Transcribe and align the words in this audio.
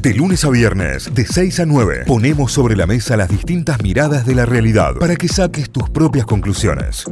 De 0.00 0.14
lunes 0.14 0.44
a 0.44 0.50
viernes, 0.50 1.12
de 1.14 1.24
6 1.26 1.60
a 1.60 1.66
9, 1.66 2.04
ponemos 2.06 2.52
sobre 2.52 2.76
la 2.76 2.86
mesa 2.86 3.16
las 3.16 3.28
distintas 3.28 3.82
miradas 3.82 4.24
de 4.26 4.34
la 4.34 4.46
realidad 4.46 4.94
para 5.00 5.16
que 5.16 5.26
saques 5.28 5.70
tus 5.70 5.90
propias 5.90 6.24
conclusiones. 6.24 7.04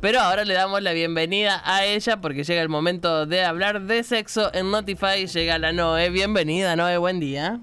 Pero 0.00 0.20
ahora 0.20 0.44
le 0.44 0.54
damos 0.54 0.82
la 0.82 0.92
bienvenida 0.92 1.62
a 1.64 1.84
ella 1.84 2.20
porque 2.20 2.44
llega 2.44 2.60
el 2.60 2.68
momento 2.68 3.24
de 3.26 3.44
hablar 3.44 3.82
de 3.82 4.02
sexo 4.04 4.52
en 4.54 4.70
Notify. 4.70 5.26
Llega 5.26 5.58
la 5.58 5.72
Noé. 5.72 6.10
Bienvenida, 6.10 6.76
Noé. 6.76 6.98
Buen 6.98 7.18
día. 7.18 7.60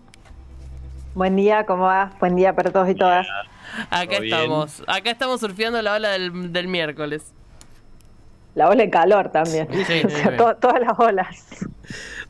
Buen 1.14 1.36
día, 1.36 1.66
¿cómo 1.66 1.84
va? 1.84 2.12
Buen 2.20 2.36
día 2.36 2.54
para 2.56 2.72
todos 2.72 2.90
y 2.90 2.96
todas. 2.96 3.28
Acá 3.90 4.18
estamos. 4.18 4.82
Acá 4.88 5.12
estamos 5.12 5.40
surfeando 5.40 5.82
la 5.82 5.94
ola 5.94 6.10
del, 6.10 6.52
del 6.52 6.68
miércoles. 6.68 7.24
La 8.56 8.68
ola 8.70 8.84
de 8.84 8.90
calor 8.90 9.30
también. 9.32 9.68
Sí, 9.86 10.02
O 10.06 10.10
sea, 10.10 10.36
to- 10.38 10.56
todas 10.58 10.82
las 10.82 10.98
olas. 11.00 11.46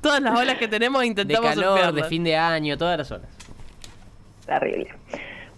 Todas 0.05 0.21
las 0.21 0.39
olas 0.39 0.59
que 0.59 0.67
tenemos 0.67 1.01
De 1.01 1.07
intentamos 1.07 1.55
calor, 1.55 1.91
de 1.91 2.03
fin 2.03 2.23
de 2.23 2.35
año, 2.35 2.77
todas 2.77 2.95
las 2.95 3.09
horas. 3.09 3.27
Terrible. 4.45 4.89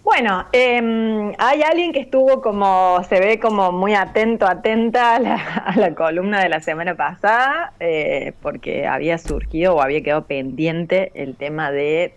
Bueno, 0.02 0.46
eh, 0.54 1.34
hay 1.36 1.60
alguien 1.60 1.92
que 1.92 2.00
estuvo 2.00 2.40
como, 2.40 3.04
se 3.06 3.20
ve 3.20 3.38
como 3.38 3.72
muy 3.72 3.92
atento, 3.92 4.46
atenta 4.46 5.16
a 5.16 5.18
la, 5.18 5.34
a 5.66 5.76
la 5.76 5.94
columna 5.94 6.40
de 6.40 6.48
la 6.48 6.60
semana 6.60 6.94
pasada, 6.94 7.74
eh, 7.78 8.32
porque 8.40 8.86
había 8.86 9.18
surgido 9.18 9.74
o 9.74 9.82
había 9.82 10.02
quedado 10.02 10.24
pendiente 10.24 11.12
el 11.14 11.36
tema 11.36 11.70
de 11.70 12.14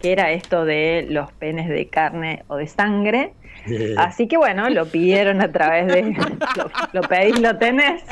qué 0.00 0.12
era 0.12 0.30
esto 0.30 0.64
de 0.64 1.08
los 1.10 1.32
penes 1.32 1.68
de 1.68 1.88
carne 1.88 2.44
o 2.46 2.58
de 2.58 2.68
sangre. 2.68 3.32
Así 3.96 4.28
que 4.28 4.36
bueno, 4.36 4.68
lo 4.70 4.86
pidieron 4.86 5.40
a 5.40 5.50
través 5.50 5.86
de... 5.88 6.02
Lo, 6.56 6.70
lo 6.92 7.02
pedís, 7.02 7.38
lo 7.40 7.56
tenés. 7.56 8.02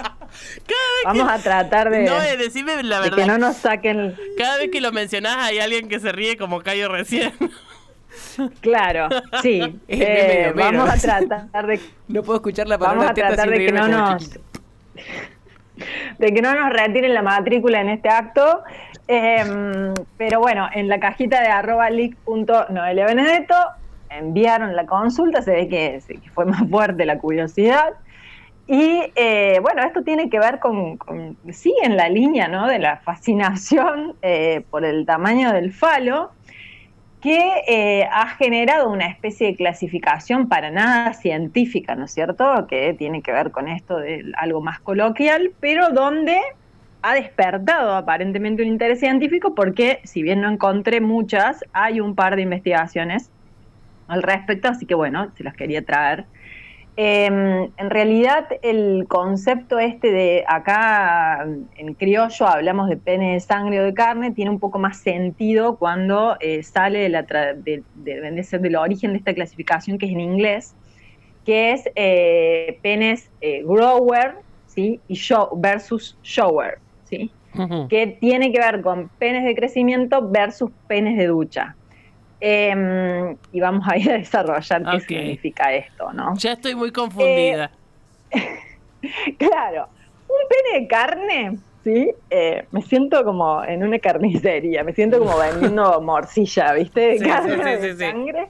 Vamos 1.04 1.28
a 1.30 1.38
tratar 1.38 1.90
de, 1.90 2.04
Noé, 2.04 2.36
decime 2.36 2.82
la 2.82 2.96
de 3.00 3.10
verdad. 3.10 3.16
que 3.16 3.26
no 3.26 3.38
nos 3.38 3.56
saquen... 3.56 4.16
Cada 4.38 4.58
vez 4.58 4.70
que 4.70 4.80
lo 4.80 4.92
mencionás 4.92 5.36
hay 5.38 5.58
alguien 5.58 5.88
que 5.88 5.98
se 6.00 6.12
ríe 6.12 6.36
como 6.36 6.60
Cayo 6.60 6.88
recién. 6.88 7.32
Claro, 8.60 9.08
sí. 9.42 9.78
Eh, 9.86 10.52
vamos 10.54 10.88
a 10.88 10.96
tratar 10.96 11.66
de 11.66 11.78
No 12.08 12.22
puedo 12.22 12.38
escuchar 12.38 12.66
la 12.66 12.76
Vamos 12.76 13.04
palabra 13.04 13.10
a 13.10 13.14
teta 13.14 13.28
tratar 13.28 13.50
de 13.50 13.66
que 13.66 13.72
no 13.72 13.88
nos 13.88 14.22
chiquito. 14.22 14.40
de 16.18 16.32
que 16.34 16.42
no 16.42 16.54
nos 16.54 16.72
retiren 16.72 17.14
la 17.14 17.22
matrícula 17.22 17.80
en 17.80 17.88
este 17.90 18.08
acto. 18.08 18.62
Eh, 19.08 19.92
pero 20.16 20.40
bueno, 20.40 20.68
en 20.72 20.88
la 20.88 20.98
cajita 21.00 21.40
de 21.40 21.48
arroba 21.48 21.88
leak.noelia 21.90 23.06
Benedetto 23.06 23.54
enviaron 24.10 24.76
la 24.76 24.86
consulta, 24.86 25.42
se 25.42 25.52
ve 25.52 25.68
que, 25.68 26.02
fue 26.34 26.44
más 26.44 26.68
fuerte 26.68 27.06
la 27.06 27.18
curiosidad. 27.18 27.94
Y 28.66 29.02
eh, 29.16 29.58
bueno, 29.62 29.82
esto 29.82 30.02
tiene 30.02 30.30
que 30.30 30.38
ver 30.38 30.60
con, 30.60 30.96
con- 30.96 31.36
sí, 31.50 31.74
en 31.82 31.96
la 31.96 32.08
línea 32.08 32.46
¿no? 32.46 32.68
de 32.68 32.78
la 32.78 32.98
fascinación 32.98 34.14
eh, 34.22 34.64
por 34.70 34.84
el 34.84 35.06
tamaño 35.06 35.52
del 35.52 35.72
falo, 35.72 36.30
que 37.20 37.52
eh, 37.66 38.08
ha 38.10 38.28
generado 38.28 38.88
una 38.90 39.06
especie 39.06 39.48
de 39.48 39.56
clasificación 39.56 40.48
para 40.48 40.70
nada 40.70 41.12
científica, 41.12 41.94
¿no 41.94 42.06
es 42.06 42.12
cierto? 42.12 42.66
Que 42.66 42.94
tiene 42.94 43.22
que 43.22 43.32
ver 43.32 43.50
con 43.50 43.68
esto 43.68 43.98
de 43.98 44.32
algo 44.36 44.62
más 44.62 44.80
coloquial, 44.80 45.52
pero 45.60 45.90
donde 45.90 46.38
ha 47.02 47.14
despertado 47.14 47.94
aparentemente 47.94 48.62
un 48.62 48.68
interés 48.68 49.00
científico 49.00 49.54
porque, 49.54 50.00
si 50.04 50.22
bien 50.22 50.40
no 50.40 50.50
encontré 50.50 51.00
muchas, 51.00 51.62
hay 51.72 52.00
un 52.00 52.14
par 52.14 52.36
de 52.36 52.42
investigaciones 52.42 53.30
al 54.10 54.22
respecto, 54.22 54.68
así 54.68 54.86
que 54.86 54.94
bueno, 54.94 55.32
se 55.36 55.44
las 55.44 55.54
quería 55.54 55.84
traer. 55.84 56.28
Eh, 56.96 57.26
en 57.26 57.90
realidad, 57.90 58.46
el 58.62 59.06
concepto 59.08 59.78
este 59.78 60.10
de 60.12 60.44
acá 60.46 61.46
en 61.76 61.94
criollo 61.94 62.46
hablamos 62.46 62.88
de 62.90 62.98
pene 62.98 63.34
de 63.34 63.40
sangre 63.40 63.80
o 63.80 63.84
de 63.84 63.94
carne, 63.94 64.32
tiene 64.32 64.50
un 64.50 64.60
poco 64.60 64.78
más 64.78 65.02
sentido 65.02 65.78
cuando 65.78 66.36
eh, 66.40 66.62
sale 66.62 66.98
de 67.00 67.08
la 67.08 67.26
tra- 67.26 67.54
de- 67.56 67.84
de 67.94 68.44
ser 68.44 68.60
del 68.60 68.76
origen 68.76 69.12
de 69.12 69.18
esta 69.18 69.34
clasificación 69.34 69.98
que 69.98 70.06
es 70.06 70.12
en 70.12 70.20
inglés, 70.20 70.76
que 71.44 71.72
es 71.72 71.84
eh, 71.96 72.80
penes 72.82 73.32
eh, 73.40 73.62
grower 73.64 74.36
¿sí? 74.66 75.02
y 75.06 75.14
show, 75.16 75.48
versus 75.60 76.18
shower, 76.22 76.82
¿sí? 77.04 77.36
que 77.88 78.06
tiene 78.20 78.52
que 78.52 78.60
ver 78.60 78.82
con 78.82 79.10
penes 79.18 79.44
de 79.44 79.54
crecimiento 79.56 80.30
versus 80.30 80.72
penes 80.86 81.18
de 81.18 81.26
ducha. 81.26 81.79
Em, 82.40 83.36
y 83.52 83.60
vamos 83.60 83.86
a 83.88 83.96
ir 83.98 84.10
a 84.10 84.14
desarrollar 84.18 84.82
qué 84.90 85.00
significa 85.00 85.72
esto, 85.74 86.12
¿no? 86.12 86.34
ya 86.36 86.52
estoy 86.52 86.74
muy 86.74 86.90
confundida. 86.92 87.70
Claro, 89.38 89.88
un 90.28 90.48
pene 90.48 90.80
de 90.82 90.86
carne, 90.88 91.58
¿sí? 91.82 92.12
Eh, 92.28 92.66
me 92.70 92.82
siento 92.82 93.24
como 93.24 93.64
en 93.64 93.82
una 93.82 93.98
carnicería, 93.98 94.84
me 94.84 94.92
siento 94.92 95.18
como 95.18 95.38
vendiendo 95.38 96.00
morcilla, 96.02 96.74
¿viste? 96.74 97.00
De 97.00 97.18
Sí, 97.18 97.24
carne, 97.24 97.54
sí, 97.54 97.60
sí, 97.62 97.64
de 97.64 97.80
sí, 97.80 97.98
sí. 97.98 98.04
sangre. 98.10 98.48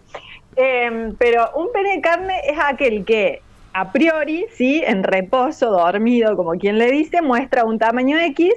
Eh, 0.57 1.13
pero 1.19 1.51
un 1.55 1.71
pene 1.73 1.91
de 1.97 2.01
carne 2.01 2.35
es 2.49 2.59
aquel 2.61 3.05
que 3.05 3.43
a 3.73 3.93
priori, 3.93 4.47
¿sí? 4.55 4.83
En 4.85 5.05
reposo, 5.05 5.71
dormido, 5.71 6.37
como 6.37 6.51
quien 6.53 6.77
le 6.79 6.91
dice, 6.91 7.23
muestra 7.23 7.65
un 7.65 7.79
tamaño 7.79 8.19
X 8.19 8.53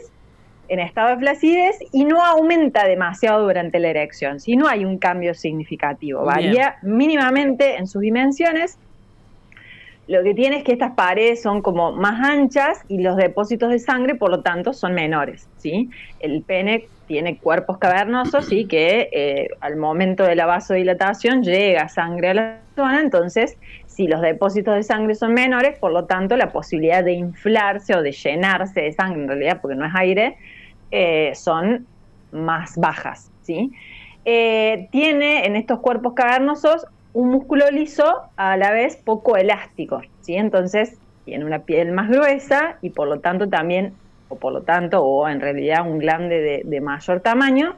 en 0.67 0.79
estado 0.79 1.09
de 1.09 1.17
flacidez 1.17 1.77
y 1.91 2.05
no 2.05 2.23
aumenta 2.23 2.87
demasiado 2.87 3.43
durante 3.43 3.79
la 3.79 3.89
erección, 3.89 4.39
si 4.39 4.55
no 4.55 4.67
hay 4.67 4.85
un 4.85 4.97
cambio 4.97 5.33
significativo, 5.33 6.23
varía 6.23 6.77
mínimamente 6.81 7.77
en 7.77 7.87
sus 7.87 8.01
dimensiones. 8.01 8.77
Lo 10.07 10.21
que 10.21 10.33
tiene 10.33 10.57
es 10.57 10.63
que 10.65 10.73
estas 10.73 10.95
paredes 10.95 11.41
son 11.41 11.61
como 11.61 11.93
más 11.93 12.29
anchas 12.29 12.81
y 12.89 13.01
los 13.01 13.15
depósitos 13.15 13.71
de 13.71 13.79
sangre, 13.79 14.15
por 14.15 14.31
lo 14.31 14.41
tanto, 14.41 14.73
son 14.73 14.93
menores, 14.93 15.47
¿sí? 15.57 15.89
El 16.19 16.41
pene 16.41 16.87
tiene 17.07 17.37
cuerpos 17.37 17.77
cavernosos 17.77 18.51
y 18.51 18.65
que 18.65 19.09
eh, 19.11 19.47
al 19.61 19.77
momento 19.77 20.23
de 20.23 20.35
la 20.35 20.45
vasodilatación 20.45 21.43
llega 21.43 21.87
sangre 21.89 22.29
a 22.29 22.33
la 22.33 22.59
zona, 22.75 23.01
entonces 23.01 23.57
si 23.93 24.07
los 24.07 24.21
depósitos 24.21 24.75
de 24.75 24.83
sangre 24.83 25.13
son 25.13 25.33
menores, 25.33 25.77
por 25.77 25.91
lo 25.91 26.05
tanto 26.05 26.35
la 26.35 26.51
posibilidad 26.51 27.03
de 27.03 27.13
inflarse 27.13 27.95
o 27.95 28.01
de 28.01 28.11
llenarse 28.11 28.81
de 28.81 28.91
sangre, 28.91 29.21
en 29.21 29.27
realidad 29.27 29.59
porque 29.61 29.75
no 29.75 29.85
es 29.85 29.93
aire, 29.95 30.35
eh, 30.89 31.31
son 31.35 31.85
más 32.31 32.75
bajas. 32.77 33.31
¿sí? 33.43 33.71
Eh, 34.25 34.87
tiene 34.91 35.45
en 35.45 35.55
estos 35.55 35.79
cuerpos 35.79 36.13
cavernosos 36.13 36.87
un 37.13 37.29
músculo 37.29 37.69
liso 37.69 38.23
a 38.35 38.57
la 38.57 38.71
vez 38.71 38.95
poco 38.95 39.37
elástico, 39.37 40.01
¿sí? 40.21 40.35
entonces 40.35 40.97
tiene 41.25 41.45
una 41.45 41.59
piel 41.59 41.91
más 41.91 42.09
gruesa 42.09 42.77
y 42.81 42.89
por 42.89 43.07
lo 43.07 43.19
tanto 43.19 43.47
también, 43.47 43.93
o 44.29 44.37
por 44.37 44.53
lo 44.53 44.63
tanto, 44.63 45.03
o 45.03 45.29
en 45.29 45.39
realidad 45.39 45.87
un 45.87 45.99
glande 45.99 46.41
de, 46.41 46.61
de 46.65 46.81
mayor 46.81 47.19
tamaño, 47.19 47.75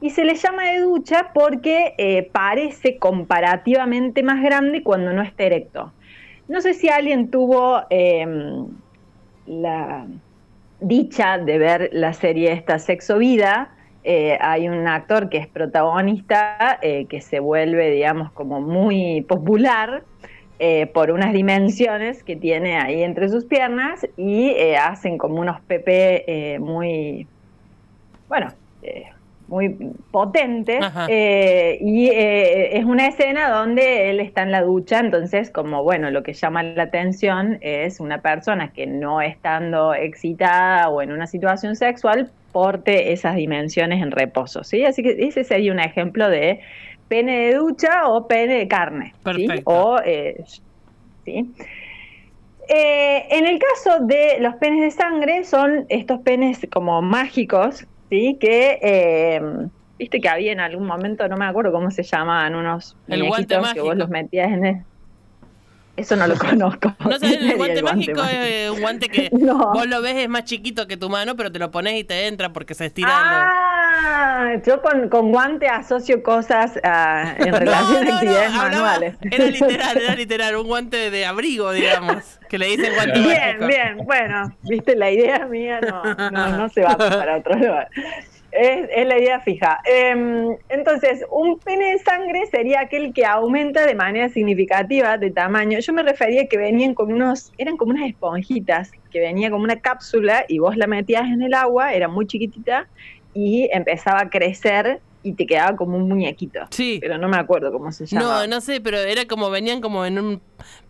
y 0.00 0.10
se 0.10 0.24
le 0.24 0.34
llama 0.34 0.64
de 0.64 0.80
ducha 0.80 1.30
porque 1.34 1.94
eh, 1.98 2.28
parece 2.32 2.98
comparativamente 2.98 4.22
más 4.22 4.42
grande 4.42 4.82
cuando 4.82 5.12
no 5.12 5.22
está 5.22 5.44
erecto. 5.44 5.92
No 6.48 6.62
sé 6.62 6.72
si 6.72 6.88
alguien 6.88 7.30
tuvo 7.30 7.82
eh, 7.90 8.26
la 9.46 10.06
dicha 10.80 11.36
de 11.36 11.58
ver 11.58 11.90
la 11.92 12.14
serie 12.14 12.52
esta 12.52 12.78
Sexo 12.78 13.18
Vida. 13.18 13.70
Eh, 14.02 14.38
hay 14.40 14.66
un 14.66 14.86
actor 14.86 15.28
que 15.28 15.36
es 15.36 15.46
protagonista 15.46 16.78
eh, 16.80 17.04
que 17.04 17.20
se 17.20 17.40
vuelve, 17.40 17.90
digamos, 17.90 18.32
como 18.32 18.60
muy 18.60 19.20
popular 19.22 20.02
por 20.92 21.12
unas 21.12 21.32
dimensiones 21.32 22.24
que 22.24 22.34
tiene 22.34 22.78
ahí 22.78 23.04
entre 23.04 23.28
sus 23.28 23.44
piernas 23.44 24.04
y 24.16 24.52
hacen 24.74 25.16
como 25.16 25.36
unos 25.36 25.60
PP 25.60 26.58
muy, 26.58 27.28
bueno, 28.28 28.48
muy 29.48 29.70
potentes. 30.10 30.84
Eh, 31.08 31.78
y 31.80 32.08
eh, 32.08 32.76
es 32.78 32.84
una 32.84 33.08
escena 33.08 33.50
donde 33.50 34.10
él 34.10 34.20
está 34.20 34.42
en 34.42 34.52
la 34.52 34.62
ducha, 34.62 35.00
entonces 35.00 35.50
como, 35.50 35.82
bueno, 35.82 36.10
lo 36.10 36.22
que 36.22 36.34
llama 36.34 36.62
la 36.62 36.84
atención 36.84 37.58
es 37.60 38.00
una 38.00 38.20
persona 38.20 38.72
que 38.72 38.86
no 38.86 39.20
estando 39.20 39.94
excitada 39.94 40.88
o 40.88 41.02
en 41.02 41.12
una 41.12 41.26
situación 41.26 41.76
sexual 41.76 42.30
porte 42.52 43.12
esas 43.12 43.36
dimensiones 43.36 44.02
en 44.02 44.10
reposo, 44.10 44.64
¿sí? 44.64 44.84
Así 44.84 45.02
que 45.02 45.16
ese 45.18 45.44
sería 45.44 45.72
un 45.72 45.80
ejemplo 45.80 46.28
de 46.28 46.60
pene 47.08 47.48
de 47.48 47.54
ducha 47.54 48.08
o 48.08 48.26
pene 48.26 48.58
de 48.58 48.68
carne, 48.68 49.12
¿sí? 49.14 49.22
Perfecto. 49.22 49.70
O, 49.70 49.98
eh, 50.04 50.42
¿sí? 51.24 51.50
Eh, 52.68 53.26
en 53.30 53.46
el 53.46 53.58
caso 53.58 54.04
de 54.04 54.36
los 54.40 54.54
penes 54.56 54.80
de 54.80 54.90
sangre, 54.90 55.44
son 55.44 55.86
estos 55.88 56.20
penes 56.20 56.66
como 56.70 57.00
mágicos, 57.00 57.86
¿sí? 58.10 58.36
Que, 58.40 58.78
eh, 58.82 59.40
viste 59.98 60.20
que 60.20 60.28
había 60.28 60.52
en 60.52 60.60
algún 60.60 60.86
momento, 60.86 61.26
no 61.28 61.36
me 61.36 61.44
acuerdo 61.46 61.72
cómo 61.72 61.90
se 61.90 62.02
llamaban, 62.02 62.54
unos 62.54 62.96
El 63.08 63.24
guante 63.26 63.56
muñequitos 63.56 63.74
que 63.74 63.80
vos 63.80 63.88
mágico. 63.88 63.94
los 63.94 64.08
metías 64.10 64.50
en 64.52 64.64
el... 64.66 64.76
Eso 65.96 66.14
no 66.14 66.26
lo 66.28 66.36
conozco. 66.38 66.94
No 67.00 67.18
sé, 67.18 67.38
¿Qué 67.38 67.50
el 67.50 67.56
guante 67.56 67.78
el 67.78 67.84
mágico 67.84 68.20
mágico? 68.20 68.42
es 68.44 68.70
un 68.70 68.80
guante 68.80 69.08
que 69.08 69.30
No. 69.32 69.72
vos 69.72 69.86
lo 69.86 70.00
ves 70.00 70.16
es 70.16 70.28
más 70.28 70.44
chiquito 70.44 70.86
que 70.86 70.96
tu 70.96 71.08
mano, 71.10 71.34
pero 71.36 71.50
te 71.50 71.58
lo 71.58 71.70
pones 71.70 71.94
y 71.98 72.04
te 72.04 72.26
entra 72.28 72.52
porque 72.52 72.74
se 72.74 72.86
estira. 72.86 73.10
Ah, 73.12 73.77
yo 74.64 74.82
con, 74.82 75.08
con 75.08 75.30
guante 75.32 75.68
asocio 75.68 76.22
cosas 76.22 76.78
ah, 76.84 77.34
en 77.38 77.52
relación 77.54 78.08
a 78.08 78.14
actividades 78.14 78.50
hablaba- 78.50 78.70
manuales. 78.70 79.14
Era 79.30 79.44
literal, 79.50 79.96
era 79.98 80.14
literal, 80.14 80.56
un 80.56 80.66
guante 80.66 81.10
de 81.10 81.26
abrigo, 81.26 81.72
digamos, 81.72 82.38
que 82.48 82.58
le 82.58 82.66
dicen 82.66 82.94
guante 82.94 83.20
Bien, 83.20 83.58
bien, 83.66 83.96
bueno, 84.04 84.54
viste, 84.62 84.96
la 84.96 85.10
idea 85.10 85.46
mía 85.46 85.80
no, 85.80 86.02
no, 86.30 86.56
no 86.56 86.68
se 86.68 86.82
va 86.82 86.96
para 86.96 87.36
otro 87.38 87.54
lugar. 87.54 87.88
Es, 88.50 88.88
es 88.96 89.06
la 89.06 89.18
idea 89.18 89.40
fija. 89.40 89.78
Em, 89.84 90.56
entonces, 90.70 91.22
un 91.30 91.58
pene 91.58 91.92
de 91.92 91.98
sangre 91.98 92.46
sería 92.50 92.80
aquel 92.80 93.12
que 93.12 93.26
aumenta 93.26 93.84
de 93.84 93.94
manera 93.94 94.30
significativa 94.30 95.18
de 95.18 95.30
tamaño. 95.30 95.78
Yo 95.80 95.92
me 95.92 96.02
refería 96.02 96.46
que 96.46 96.56
venían 96.56 96.94
con 96.94 97.12
unos, 97.12 97.52
eran 97.58 97.76
como 97.76 97.92
unas 97.92 98.08
esponjitas, 98.08 98.90
que 99.10 99.20
venía 99.20 99.50
como 99.50 99.64
una 99.64 99.76
cápsula 99.80 100.46
y 100.48 100.60
vos 100.60 100.78
la 100.78 100.86
metías 100.86 101.24
en 101.26 101.42
el 101.42 101.52
agua, 101.52 101.92
era 101.92 102.08
muy 102.08 102.26
chiquitita 102.26 102.88
y 103.34 103.68
empezaba 103.72 104.20
a 104.22 104.30
crecer 104.30 105.00
y 105.22 105.32
te 105.32 105.46
quedaba 105.46 105.76
como 105.76 105.96
un 105.96 106.08
muñequito. 106.08 106.60
Sí. 106.70 106.98
Pero 107.00 107.18
no 107.18 107.28
me 107.28 107.36
acuerdo 107.36 107.72
cómo 107.72 107.90
se 107.92 108.06
llama. 108.06 108.24
No, 108.24 108.46
no 108.46 108.60
sé, 108.60 108.80
pero 108.80 108.98
era 108.98 109.26
como 109.26 109.50
venían 109.50 109.80
como 109.80 110.04
en 110.06 110.18
un 110.18 110.40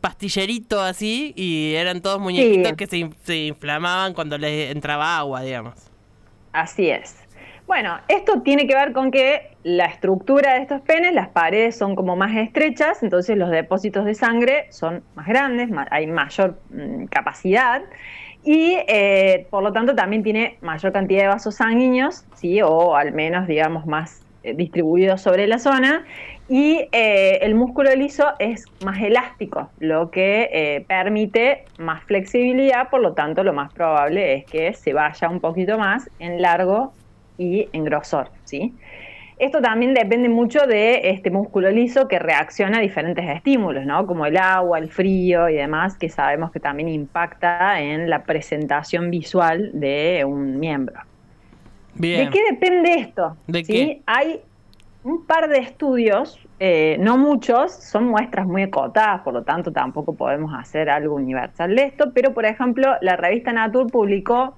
pastillerito 0.01 0.81
así 0.81 1.33
y 1.37 1.75
eran 1.75 2.03
todos 2.03 2.21
muñequitos 2.21 2.69
Sí. 2.71 2.77
que 2.77 2.87
se, 2.87 3.11
se 3.25 3.37
inflamaban 3.47 4.15
cuando 4.15 4.39
les 4.39 4.71
entraba 4.71 5.19
agua, 5.19 5.43
digamos. 5.43 5.75
Así 6.53 6.91
es. 6.91 7.15
Bueno, 7.69 7.99
esto 8.09 8.41
tiene 8.41 8.67
que 8.67 8.75
ver 8.75 8.95
con 8.95 9.11
que 9.11 9.51
la 9.63 9.85
estructura 9.85 10.55
de 10.55 10.63
estos 10.63 10.81
penes, 10.81 11.13
las 11.13 11.29
paredes 11.29 11.77
son 11.77 11.97
como 11.97 12.17
más 12.17 12.35
estrechas, 12.35 13.03
entonces 13.03 13.37
los 13.37 13.51
depósitos 13.51 14.07
de 14.07 14.15
sangre 14.15 14.69
son 14.71 15.03
más 15.15 15.27
grandes, 15.27 15.69
hay 15.91 16.07
mayor 16.07 16.59
mm, 16.71 17.05
capacidad 17.05 17.83
y 18.43 18.79
eh, 18.89 19.47
por 19.51 19.63
lo 19.63 19.75
tanto 19.75 19.95
también 19.95 20.23
tiene 20.23 20.57
mayor 20.63 20.93
cantidad 20.93 21.21
de 21.21 21.29
vasos 21.29 21.57
sanguíneos, 21.57 22.25
¿sí? 22.37 22.63
o 22.63 22.97
al 22.97 23.13
menos 23.13 23.47
digamos 23.47 23.85
más 23.85 24.23
eh, 24.45 24.55
distribuidos 24.55 25.21
sobre 25.21 25.47
la 25.47 25.59
zona. 25.59 26.07
Y 26.49 26.89
eh, 26.93 27.41
el 27.43 27.55
músculo 27.55 27.95
liso 27.95 28.29
es 28.39 28.65
más 28.83 29.03
elástico, 29.03 29.69
lo 29.79 30.11
que 30.11 30.87
permite 30.89 31.67
más 31.77 32.03
flexibilidad, 32.05 32.89
por 32.89 33.03
lo 33.03 33.13
tanto 33.13 33.45
lo 33.45 33.53
más 33.53 33.71
probable 33.75 34.37
es 34.37 34.47
que 34.47 34.73
se 34.73 34.95
vaya 34.95 35.29
un 35.29 35.41
poquito 35.41 35.77
más 35.77 36.09
en 36.19 36.41
largo 36.41 36.95
y 37.39 37.69
en 37.73 37.85
grosor, 37.85 38.31
¿sí? 38.45 38.75
Esto 39.39 39.63
también 39.63 39.95
depende 39.95 40.29
mucho 40.29 40.67
de 40.67 41.11
este 41.11 41.31
músculo 41.31 41.71
liso 41.71 42.09
que 42.09 42.19
reacciona 42.19 42.79
a 42.79 42.81
diferentes 42.81 43.25
estímulos, 43.29 43.87
¿no? 43.87 44.05
Como 44.05 44.27
el 44.27 44.37
agua, 44.37 44.79
el 44.79 44.91
frío 44.91 45.49
y 45.49 45.55
demás, 45.55 45.97
que 45.97 46.09
sabemos 46.09 46.51
que 46.51 46.59
también 46.59 46.89
impacta 46.89 47.81
en 47.81 48.11
la 48.11 48.25
presentación 48.25 49.11
visual 49.11 49.71
de 49.75 50.25
un 50.27 50.59
miembro. 50.59 51.01
Bien. 51.95 52.25
¿De 52.25 52.31
qué 52.31 52.41
depende 52.51 52.95
esto? 52.95 53.37
¿De 53.47 53.65
¿Sí? 53.65 53.73
qué? 53.73 54.03
Hay 54.07 54.41
un 55.05 55.25
par 55.25 55.49
de 55.49 55.59
estudios, 55.59 56.39
eh, 56.59 56.97
no 56.99 57.17
muchos, 57.17 57.73
son 57.73 58.09
muestras 58.09 58.47
muy 58.47 58.63
acotadas, 58.63 59.21
por 59.23 59.33
lo 59.33 59.43
tanto 59.43 59.73
tampoco 59.73 60.15
podemos 60.15 60.53
hacer 60.53 60.91
algo 60.91 61.15
universal 61.15 61.75
de 61.77 61.85
esto, 61.85 62.13
pero 62.13 62.35
por 62.35 62.45
ejemplo 62.45 62.97
la 63.01 63.17
revista 63.17 63.53
Nature 63.53 63.91
publicó 63.91 64.57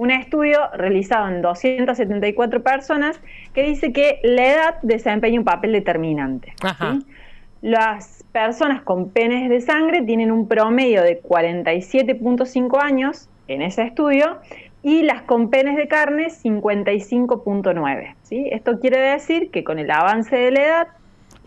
un 0.00 0.10
estudio 0.10 0.58
realizado 0.72 1.28
en 1.28 1.42
274 1.42 2.62
personas 2.62 3.20
que 3.52 3.64
dice 3.64 3.92
que 3.92 4.18
la 4.22 4.46
edad 4.46 4.74
desempeña 4.80 5.38
un 5.38 5.44
papel 5.44 5.72
determinante. 5.72 6.54
Ajá. 6.62 6.92
¿sí? 6.94 7.06
Las 7.60 8.24
personas 8.32 8.80
con 8.82 9.10
penes 9.10 9.50
de 9.50 9.60
sangre 9.60 10.00
tienen 10.00 10.32
un 10.32 10.48
promedio 10.48 11.02
de 11.02 11.20
47.5 11.22 12.80
años 12.82 13.28
en 13.46 13.60
ese 13.60 13.82
estudio 13.82 14.38
y 14.82 15.02
las 15.02 15.20
con 15.22 15.50
penes 15.50 15.76
de 15.76 15.86
carne 15.86 16.28
55.9. 16.28 18.14
¿sí? 18.22 18.48
Esto 18.52 18.80
quiere 18.80 18.98
decir 18.98 19.50
que 19.50 19.64
con 19.64 19.78
el 19.78 19.90
avance 19.90 20.34
de 20.34 20.50
la 20.50 20.62
edad, 20.64 20.88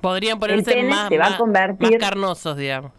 Podrían 0.02 0.38
ponerse 0.38 0.74
pene 0.76 0.90
más, 0.90 1.08
se 1.10 1.18
va 1.18 1.26
a 1.26 1.30
más- 1.32 1.40
convertir- 1.40 1.92
más 1.92 2.00
carnosos, 2.00 2.58
digamos. 2.58 2.92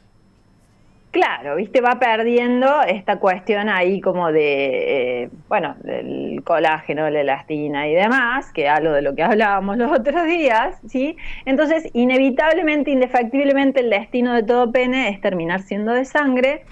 Claro, 1.14 1.54
viste, 1.56 1.80
va 1.80 2.00
perdiendo 2.00 2.82
esta 2.82 3.20
cuestión 3.20 3.68
ahí 3.68 4.00
como 4.00 4.32
de, 4.32 5.22
eh, 5.22 5.30
bueno, 5.48 5.76
del 5.84 6.42
colágeno, 6.44 7.08
la 7.08 7.20
elastina 7.20 7.88
y 7.88 7.94
demás, 7.94 8.52
que 8.52 8.68
algo 8.68 8.92
de 8.92 9.00
lo 9.00 9.14
que 9.14 9.22
hablábamos 9.22 9.78
los 9.78 9.92
otros 9.92 10.26
días, 10.26 10.76
¿sí? 10.88 11.16
Entonces, 11.46 11.88
inevitablemente, 11.94 12.90
indefectiblemente, 12.90 13.80
el 13.80 13.90
destino 13.90 14.34
de 14.34 14.42
todo 14.42 14.72
pene 14.72 15.08
es 15.08 15.20
terminar 15.20 15.62
siendo 15.62 15.92
de 15.92 16.04
sangre. 16.04 16.64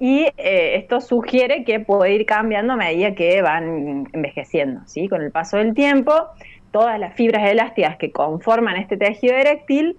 Y 0.00 0.26
eh, 0.36 0.74
esto 0.74 1.00
sugiere 1.00 1.62
que 1.62 1.78
puede 1.78 2.14
ir 2.14 2.26
cambiando 2.26 2.72
a 2.72 2.76
medida 2.76 3.14
que 3.14 3.40
van 3.42 4.08
envejeciendo, 4.12 4.80
¿sí? 4.86 5.08
Con 5.08 5.22
el 5.22 5.30
paso 5.30 5.56
del 5.56 5.72
tiempo, 5.72 6.12
todas 6.72 6.98
las 6.98 7.14
fibras 7.14 7.48
elásticas 7.48 7.96
que 7.96 8.10
conforman 8.10 8.76
este 8.76 8.96
tejido 8.96 9.36
eréctil, 9.36 9.96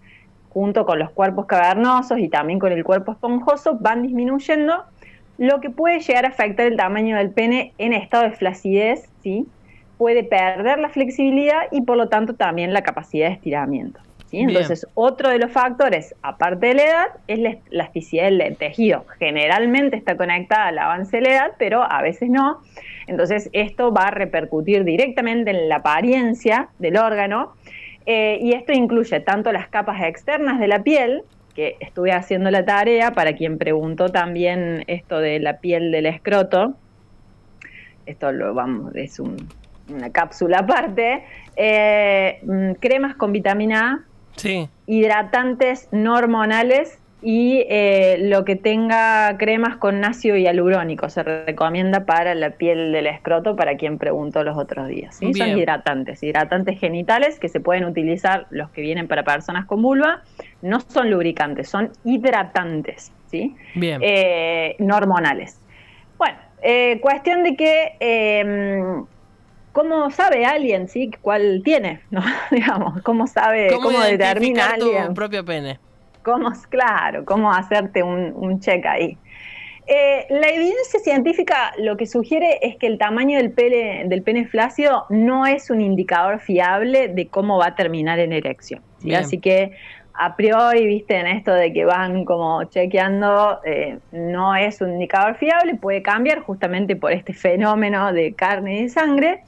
junto 0.55 0.85
con 0.85 0.99
los 0.99 1.11
cuerpos 1.11 1.47
cavernosos 1.47 2.17
y 2.17 2.29
también 2.29 2.59
con 2.59 2.71
el 2.71 2.85
cuerpo 2.85 3.11
esponjoso, 3.11 3.77
van 3.77 4.03
disminuyendo, 4.03 4.85
lo 5.37 5.59
que 5.59 5.69
puede 5.69 5.99
llegar 5.99 6.23
a 6.23 6.29
afectar 6.29 6.65
el 6.65 6.77
tamaño 6.77 7.17
del 7.17 7.29
pene 7.31 7.73
en 7.77 7.91
estado 7.91 8.23
de 8.23 8.31
flacidez, 8.31 9.09
¿sí? 9.21 9.47
Puede 9.97 10.23
perder 10.23 10.79
la 10.79 10.87
flexibilidad 10.87 11.63
y 11.71 11.81
por 11.81 11.97
lo 11.97 12.07
tanto 12.07 12.35
también 12.35 12.71
la 12.71 12.83
capacidad 12.83 13.27
de 13.27 13.33
estiramiento. 13.33 13.99
¿sí? 14.27 14.39
Entonces, 14.39 14.87
otro 14.93 15.29
de 15.29 15.39
los 15.39 15.51
factores, 15.51 16.15
aparte 16.21 16.67
de 16.67 16.73
la 16.75 16.83
edad, 16.83 17.07
es 17.27 17.39
la 17.39 17.57
elasticidad 17.69 18.23
del 18.23 18.55
tejido. 18.55 19.03
Generalmente 19.19 19.97
está 19.97 20.15
conectada 20.15 20.67
al 20.67 20.79
avance 20.79 21.17
de 21.17 21.23
la 21.23 21.29
edad, 21.31 21.51
pero 21.57 21.83
a 21.83 22.01
veces 22.01 22.29
no. 22.29 22.61
Entonces, 23.07 23.49
esto 23.51 23.93
va 23.93 24.03
a 24.03 24.11
repercutir 24.11 24.85
directamente 24.85 25.51
en 25.51 25.67
la 25.67 25.77
apariencia 25.77 26.69
del 26.79 26.95
órgano. 26.95 27.55
Eh, 28.05 28.37
y 28.41 28.53
esto 28.53 28.71
incluye 28.73 29.19
tanto 29.21 29.51
las 29.51 29.69
capas 29.69 30.01
externas 30.03 30.59
de 30.59 30.67
la 30.67 30.83
piel, 30.83 31.23
que 31.53 31.77
estuve 31.79 32.11
haciendo 32.11 32.51
la 32.51 32.65
tarea 32.65 33.11
para 33.11 33.33
quien 33.33 33.57
preguntó 33.57 34.09
también 34.09 34.83
esto 34.87 35.19
de 35.19 35.39
la 35.39 35.59
piel 35.59 35.91
del 35.91 36.05
escroto. 36.05 36.79
Esto 38.05 38.31
lo 38.31 38.53
vamos, 38.53 38.93
es 38.95 39.19
un- 39.19 39.47
una 39.87 40.11
cápsula 40.11 40.59
aparte. 40.59 41.23
eh, 41.57 42.39
mm, 42.43 42.73
cremas 42.81 43.15
con 43.15 43.31
vitamina 43.31 43.93
A, 43.93 44.09
Sí. 44.35 44.69
hidratantes 44.85 45.87
no 45.93 46.15
hormonales 46.15 47.01
y 47.27 47.65
eh, 47.69 48.17
lo 48.19 48.45
que 48.45 48.55
tenga 48.55 49.35
cremas 49.39 49.77
con 49.77 50.05
ácido 50.05 50.37
hialurónico 50.37 51.09
se 51.09 51.23
recomienda 51.23 52.05
para 52.05 52.35
la 52.35 52.51
piel 52.51 52.91
del 52.91 53.07
escroto 53.07 53.55
para 53.55 53.77
quien 53.77 53.97
preguntó 53.97 54.43
los 54.43 54.55
otros 54.55 54.87
días. 54.87 55.15
¿sí? 55.15 55.33
Son 55.33 55.57
hidratantes, 55.57 56.21
hidratantes 56.21 56.79
genitales 56.79 57.39
que 57.39 57.49
se 57.49 57.59
pueden 57.59 57.85
utilizar 57.85 58.45
los 58.51 58.69
que 58.69 58.81
vienen 58.81 59.07
para 59.07 59.23
personas 59.23 59.65
con 59.65 59.81
vulva, 59.81 60.21
no 60.61 60.79
son 60.81 61.09
lubricantes, 61.09 61.67
son 61.67 61.91
hidratantes, 62.03 63.11
¿sí? 63.25 63.55
Bien. 63.73 64.01
Eh, 64.03 64.75
no 64.77 64.95
hormonales. 64.95 65.59
Bueno, 66.19 66.37
eh, 66.61 66.99
cuestión 67.01 67.41
de 67.41 67.55
que 67.55 67.95
eh, 67.99 69.03
¿Cómo 69.75 70.09
sabe 70.09 70.45
alguien, 70.45 70.87
sí, 70.87 71.11
cuál 71.21 71.61
tiene? 71.65 72.01
¿no? 72.11 72.21
Digamos, 72.51 73.01
¿cómo 73.01 73.25
sabe, 73.25 73.71
cómo, 73.73 73.89
determina 73.89 74.13
identificar 74.13 74.77
tu 74.77 74.85
alguien? 74.85 75.13
propio 75.15 75.43
pene? 75.43 75.79
¿Cómo, 76.25 76.51
claro, 76.69 77.23
cómo 77.23 77.53
hacerte 77.53 78.01
un, 78.03 78.33
un 78.35 78.59
check 78.59 78.83
ahí? 78.85 79.17
Eh, 79.87 80.25
la 80.31 80.49
evidencia 80.49 80.99
científica 80.99 81.71
lo 81.77 81.95
que 81.95 82.07
sugiere 82.07 82.57
es 82.63 82.75
que 82.77 82.87
el 82.87 82.97
tamaño 82.97 83.37
del 83.37 83.51
pene, 83.51 84.05
del 84.07 84.23
pene 84.23 84.47
flácido 84.47 85.05
no 85.11 85.45
es 85.45 85.69
un 85.69 85.79
indicador 85.79 86.39
fiable 86.39 87.09
de 87.09 87.27
cómo 87.27 87.59
va 87.59 87.67
a 87.67 87.75
terminar 87.75 88.17
en 88.17 88.33
erección. 88.33 88.81
Así 89.15 89.37
que 89.37 89.73
a 90.15 90.35
priori, 90.35 90.87
viste, 90.87 91.15
en 91.15 91.27
esto 91.27 91.53
de 91.53 91.71
que 91.71 91.85
van 91.85 92.25
como 92.25 92.63
chequeando, 92.63 93.59
eh, 93.63 93.99
no 94.11 94.55
es 94.55 94.81
un 94.81 94.93
indicador 94.93 95.35
fiable, 95.35 95.75
puede 95.75 96.01
cambiar 96.01 96.39
justamente 96.39 96.95
por 96.95 97.11
este 97.11 97.33
fenómeno 97.33 98.11
de 98.11 98.33
carne 98.33 98.79
y 98.79 98.83
de 98.83 98.89
sangre. 98.89 99.43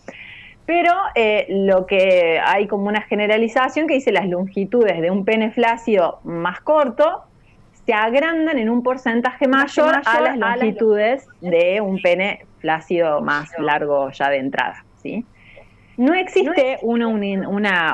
Pero 0.68 0.92
eh, 1.16 1.46
lo 1.50 1.86
que 1.86 2.40
hay 2.44 2.68
como 2.68 2.88
una 2.88 3.02
generalización 3.02 3.88
que 3.88 3.96
dice 3.96 4.12
las 4.12 4.28
longitudes 4.28 5.02
de 5.02 5.10
un 5.10 5.24
pene 5.24 5.50
flácido 5.50 6.20
más 6.26 6.60
corto 6.60 7.24
se 7.86 7.94
agrandan 7.94 8.60
en 8.60 8.70
un 8.70 8.84
porcentaje 8.84 9.48
mayor, 9.48 10.02
a 10.06 10.22
las 10.22 10.38
longitudes 10.38 11.26
de 11.40 11.80
un 11.80 12.02
pene 12.02 12.46
flácido 12.60 13.22
más 13.22 13.50
largo 13.58 14.12
ya 14.12 14.30
de 14.30 14.40
entrada. 14.40 14.84
¿sí? 15.02 15.26
No 15.96 16.14
existe 16.14 16.80
una, 16.82 17.08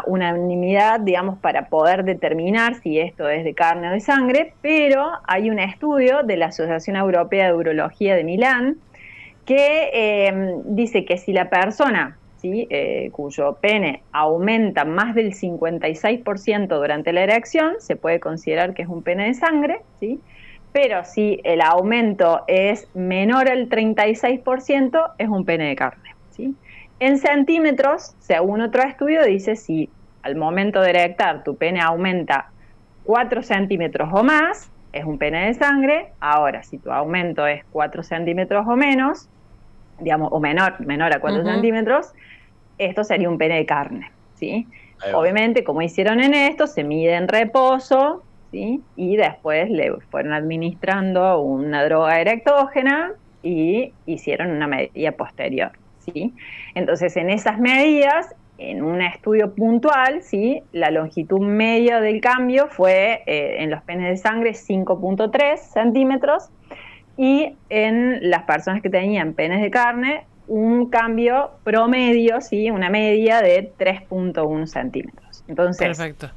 unanimidad, 0.08 1.00
digamos, 1.00 1.38
para 1.38 1.68
poder 1.68 2.04
determinar 2.04 2.74
si 2.82 3.00
esto 3.00 3.30
es 3.30 3.44
de 3.44 3.54
carne 3.54 3.90
o 3.90 3.92
de 3.92 4.00
sangre, 4.00 4.56
pero 4.64 5.12
hay 5.28 5.52
un 5.52 5.60
estudio 5.60 6.24
de 6.24 6.38
la 6.38 6.48
Asociación 6.48 6.96
Europea 6.96 7.46
de 7.46 7.54
Urología 7.54 8.16
de 8.16 8.24
Milán 8.24 8.78
que 9.46 9.92
eh, 9.94 10.56
dice 10.66 11.06
que 11.06 11.20
si 11.20 11.34
la 11.34 11.52
persona 11.52 12.18
¿sí? 12.44 12.68
eh, 12.70 13.10
cuyo 13.12 13.58
pene 13.62 14.04
aumenta 14.12 14.84
más 14.86 15.16
del 15.16 15.34
56% 15.34 16.76
durante 16.78 17.14
la 17.14 17.24
erección, 17.24 17.76
se 17.80 17.96
puede 17.96 18.20
considerar 18.20 18.74
que 18.74 18.84
es 18.84 18.90
un 18.90 19.02
pene 19.02 19.28
de 19.28 19.34
sangre, 19.34 19.80
¿sí? 20.00 20.22
pero 20.72 21.06
si 21.06 21.40
el 21.44 21.62
aumento 21.62 22.44
es 22.48 22.90
menor 22.94 23.50
al 23.50 23.70
36%, 23.70 25.14
es 25.18 25.30
un 25.30 25.46
pene 25.46 25.70
de 25.70 25.76
carne. 25.76 26.04
¿sí? 26.32 26.58
En 27.00 27.18
centímetros, 27.18 28.16
según 28.20 28.62
otro 28.62 28.84
estudio, 28.84 29.24
dice 29.24 29.56
si 29.56 29.94
al 30.22 30.36
momento 30.36 30.82
de 30.82 30.90
erectar 30.90 31.44
tu 31.44 31.58
pene 31.58 31.80
aumenta 31.82 32.52
4 33.04 33.42
centímetros 33.42 34.10
o 34.12 34.24
más, 34.24 34.70
es 34.92 35.06
un 35.06 35.18
pene 35.18 35.48
de 35.48 35.54
sangre. 35.54 36.14
Ahora, 36.20 36.64
si 36.64 36.80
tu 36.80 36.92
aumento 36.92 37.48
es 37.48 37.64
4 37.70 38.04
centímetros 38.04 38.66
o 38.68 38.76
menos, 38.76 39.30
digamos, 40.00 40.30
o 40.32 40.40
menor, 40.40 40.80
menor 40.86 41.14
a 41.14 41.20
4 41.20 41.42
Ujú. 41.42 41.52
centímetros, 41.52 42.12
esto 42.86 43.04
sería 43.04 43.30
un 43.30 43.38
pene 43.38 43.58
de 43.58 43.66
carne, 43.66 44.12
¿sí? 44.36 44.68
Obviamente, 45.14 45.64
como 45.64 45.82
hicieron 45.82 46.22
en 46.22 46.34
esto, 46.34 46.66
se 46.66 46.84
mide 46.84 47.16
en 47.16 47.28
reposo, 47.28 48.24
¿sí? 48.52 48.82
Y 48.96 49.18
después 49.18 49.70
le 49.70 49.92
fueron 50.10 50.34
administrando 50.34 51.42
una 51.42 51.84
droga 51.84 52.22
erectógena 52.22 53.12
y 53.42 53.92
hicieron 54.06 54.52
una 54.52 54.68
medida 54.68 55.12
posterior, 55.12 55.72
¿sí? 56.00 56.34
Entonces, 56.74 57.18
en 57.18 57.30
esas 57.30 57.60
medidas, 57.60 58.34
en 58.58 58.84
un 58.84 59.02
estudio 59.02 59.54
puntual, 59.54 60.22
¿sí? 60.22 60.64
La 60.72 60.92
longitud 60.92 61.42
media 61.42 62.00
del 62.00 62.22
cambio 62.22 62.68
fue 62.68 63.24
eh, 63.26 63.58
en 63.60 63.70
los 63.70 63.82
penes 63.82 64.10
de 64.10 64.18
sangre 64.18 64.52
5.3 64.52 65.58
centímetros 65.58 66.50
y 67.18 67.56
en 67.70 68.30
las 68.30 68.44
personas 68.44 68.82
que 68.82 68.90
tenían 68.90 69.34
penes 69.34 69.62
de 69.62 69.70
carne 69.70 70.26
un 70.48 70.90
cambio 70.90 71.52
promedio, 71.64 72.42
¿sí? 72.42 72.70
Una 72.70 72.90
media 72.90 73.42
de 73.42 73.74
3.1 73.78 74.68
centímetros. 74.68 75.44
Entonces, 75.48 75.98
Perfecto. 75.98 76.32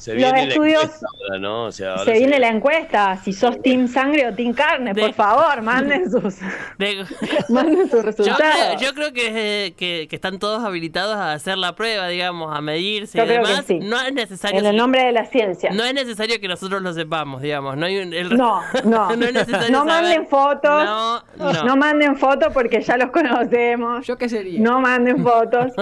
Se 0.00 0.14
Los 0.14 0.32
viene 0.32 0.48
estudios- 0.48 0.80
la 0.80 0.82
encuesta 0.86 1.06
ahora, 1.28 1.38
¿no? 1.38 1.64
O 1.64 1.72
sea, 1.72 1.90
ahora 1.90 2.04
se 2.06 2.12
viene 2.12 2.38
la 2.38 2.48
encuesta, 2.48 3.18
si 3.22 3.34
sos 3.34 3.60
team 3.60 3.86
sangre 3.86 4.26
o 4.28 4.34
team 4.34 4.54
carne, 4.54 4.94
De- 4.94 5.02
por 5.02 5.12
favor, 5.12 5.60
manden 5.60 6.10
sus, 6.10 6.36
De- 6.78 7.04
manden 7.50 7.90
sus 7.90 8.02
resultados. 8.02 8.80
yo 8.80 8.94
creo 8.94 9.12
que, 9.12 9.66
eh, 9.66 9.72
que, 9.74 10.06
que 10.08 10.16
están 10.16 10.38
todos 10.38 10.64
habilitados 10.64 11.16
a 11.16 11.32
hacer 11.34 11.58
la 11.58 11.74
prueba, 11.74 12.08
digamos, 12.08 12.56
a 12.56 12.62
medirse 12.62 13.18
Yo 13.18 13.24
y 13.24 13.26
creo 13.26 13.42
que 13.42 13.48
demás. 13.50 13.64
sí. 13.66 13.78
No 13.80 14.00
es 14.00 14.12
necesario 14.14 14.58
en 14.60 14.66
el 14.66 14.76
nombre 14.76 15.04
de 15.04 15.12
la 15.12 15.26
ciencia. 15.26 15.70
no 15.70 15.84
es 15.84 15.92
necesario 15.92 16.40
que 16.40 16.48
nosotros 16.48 16.80
lo 16.80 16.94
sepamos, 16.94 17.42
digamos. 17.42 17.76
No 17.76 17.84
hay 17.84 17.98
un, 17.98 18.14
el- 18.14 18.34
No, 18.36 18.62
no. 18.84 19.10
no 19.16 19.26
es 19.26 19.32
necesario 19.34 19.70
No 19.70 19.84
manden 19.84 20.26
fotos. 20.28 20.84
No, 20.84 21.22
no. 21.36 21.64
No 21.64 21.76
manden 21.76 22.16
fotos 22.16 22.52
porque 22.54 22.80
ya 22.80 22.96
los 22.96 23.10
conocemos. 23.10 24.06
¿Yo 24.06 24.16
qué 24.16 24.30
sería? 24.30 24.60
No 24.60 24.80
manden 24.80 25.22
fotos. 25.22 25.72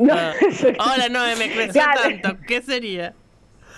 No. 0.00 0.14
Ahora 0.78 1.08
no 1.08 1.20
me 1.38 1.52
creció 1.52 1.82
tanto. 2.02 2.36
¿Qué 2.48 2.62
sería? 2.62 3.14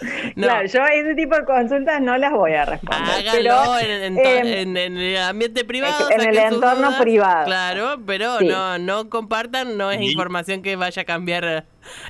No. 0.37 0.47
Claro, 0.47 0.67
yo 0.69 0.85
ese 0.87 1.15
tipo 1.15 1.35
de 1.37 1.45
consultas 1.45 2.01
no 2.01 2.17
las 2.19 2.33
voy 2.33 2.53
a 2.55 2.65
responder. 2.65 3.09
Hágalo 3.29 3.73
pero, 3.73 3.79
en, 3.79 4.03
en- 4.03 4.19
eh, 4.19 4.61
en- 4.63 4.77
en 4.77 4.97
el 4.97 5.17
ambiente 5.19 5.65
privado. 5.65 6.11
en 6.11 6.21
el 6.21 6.37
entorno 6.39 6.89
dudas. 6.89 7.01
privado. 7.03 7.45
Claro, 7.47 7.97
pero 8.07 8.39
Sí. 8.39 8.47
no, 8.49 8.79
no 8.79 9.09
compartan, 9.11 9.77
no 9.77 9.91
es 9.91 10.01
Y- 10.01 10.13
información 10.13 10.63
que 10.63 10.77
vaya 10.77 11.03
a 11.03 11.05
cambiar 11.05 11.65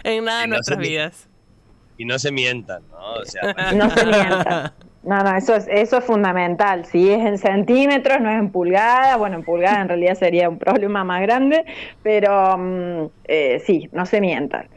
en 0.04 0.24
nada 0.24 0.44
Y 0.44 0.48
no 0.48 0.54
nuestras 0.54 0.78
se- 0.78 0.88
vidas. 0.88 1.28
Y 1.98 2.04
no 2.04 2.18
se 2.18 2.32
mientan, 2.32 2.82
¿no? 2.90 3.12
O 3.14 3.24
sea, 3.24 3.42
No 3.74 3.90
se 3.90 4.06
mientan. 4.06 4.72
No, 5.04 5.18
no, 5.18 5.36
eso 5.36 5.56
es, 5.56 5.66
eso 5.68 5.98
es 5.98 6.04
fundamental. 6.04 6.84
Si 6.86 7.10
es 7.10 7.18
en 7.26 7.36
centímetros, 7.36 8.20
no 8.20 8.30
es 8.30 8.38
en 8.38 8.50
pulgadas. 8.50 9.18
Bueno, 9.18 9.34
en 9.36 9.42
pulgadas 9.42 9.78
en 9.80 9.88
realidad 9.88 10.14
sería 10.14 10.48
un 10.48 10.58
problema 10.60 11.02
más 11.02 11.20
grande, 11.22 11.64
pero 12.04 12.56
mm, 12.56 13.06
eh, 13.24 13.60
sí, 13.66 13.88
no 13.90 14.06
se 14.06 14.20
mientan. 14.20 14.68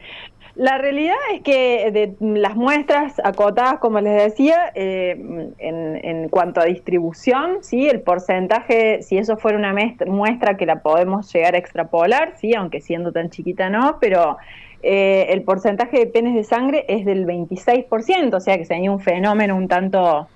La 0.56 0.78
realidad 0.78 1.16
es 1.34 1.42
que 1.42 1.90
de 1.92 2.16
las 2.18 2.56
muestras 2.56 3.20
acotadas, 3.22 3.78
como 3.78 4.00
les 4.00 4.24
decía, 4.24 4.72
eh, 4.74 5.10
en, 5.58 6.00
en 6.02 6.28
cuanto 6.30 6.62
a 6.62 6.64
distribución, 6.64 7.58
sí, 7.60 7.86
el 7.86 8.00
porcentaje, 8.00 9.02
si 9.02 9.18
eso 9.18 9.36
fuera 9.36 9.58
una 9.58 9.74
muestra 10.06 10.56
que 10.56 10.64
la 10.64 10.80
podemos 10.80 11.30
llegar 11.30 11.54
a 11.54 11.58
extrapolar, 11.58 12.32
sí, 12.38 12.54
aunque 12.54 12.80
siendo 12.80 13.12
tan 13.12 13.28
chiquita 13.28 13.68
no, 13.68 13.98
pero 14.00 14.38
eh, 14.82 15.26
el 15.30 15.42
porcentaje 15.42 15.98
de 15.98 16.06
penes 16.06 16.34
de 16.34 16.44
sangre 16.44 16.86
es 16.88 17.04
del 17.04 17.26
26%, 17.26 18.34
o 18.34 18.40
sea 18.40 18.56
que 18.56 18.64
sería 18.64 18.90
un 18.90 19.00
fenómeno 19.00 19.56
un 19.56 19.68
tanto 19.68 20.26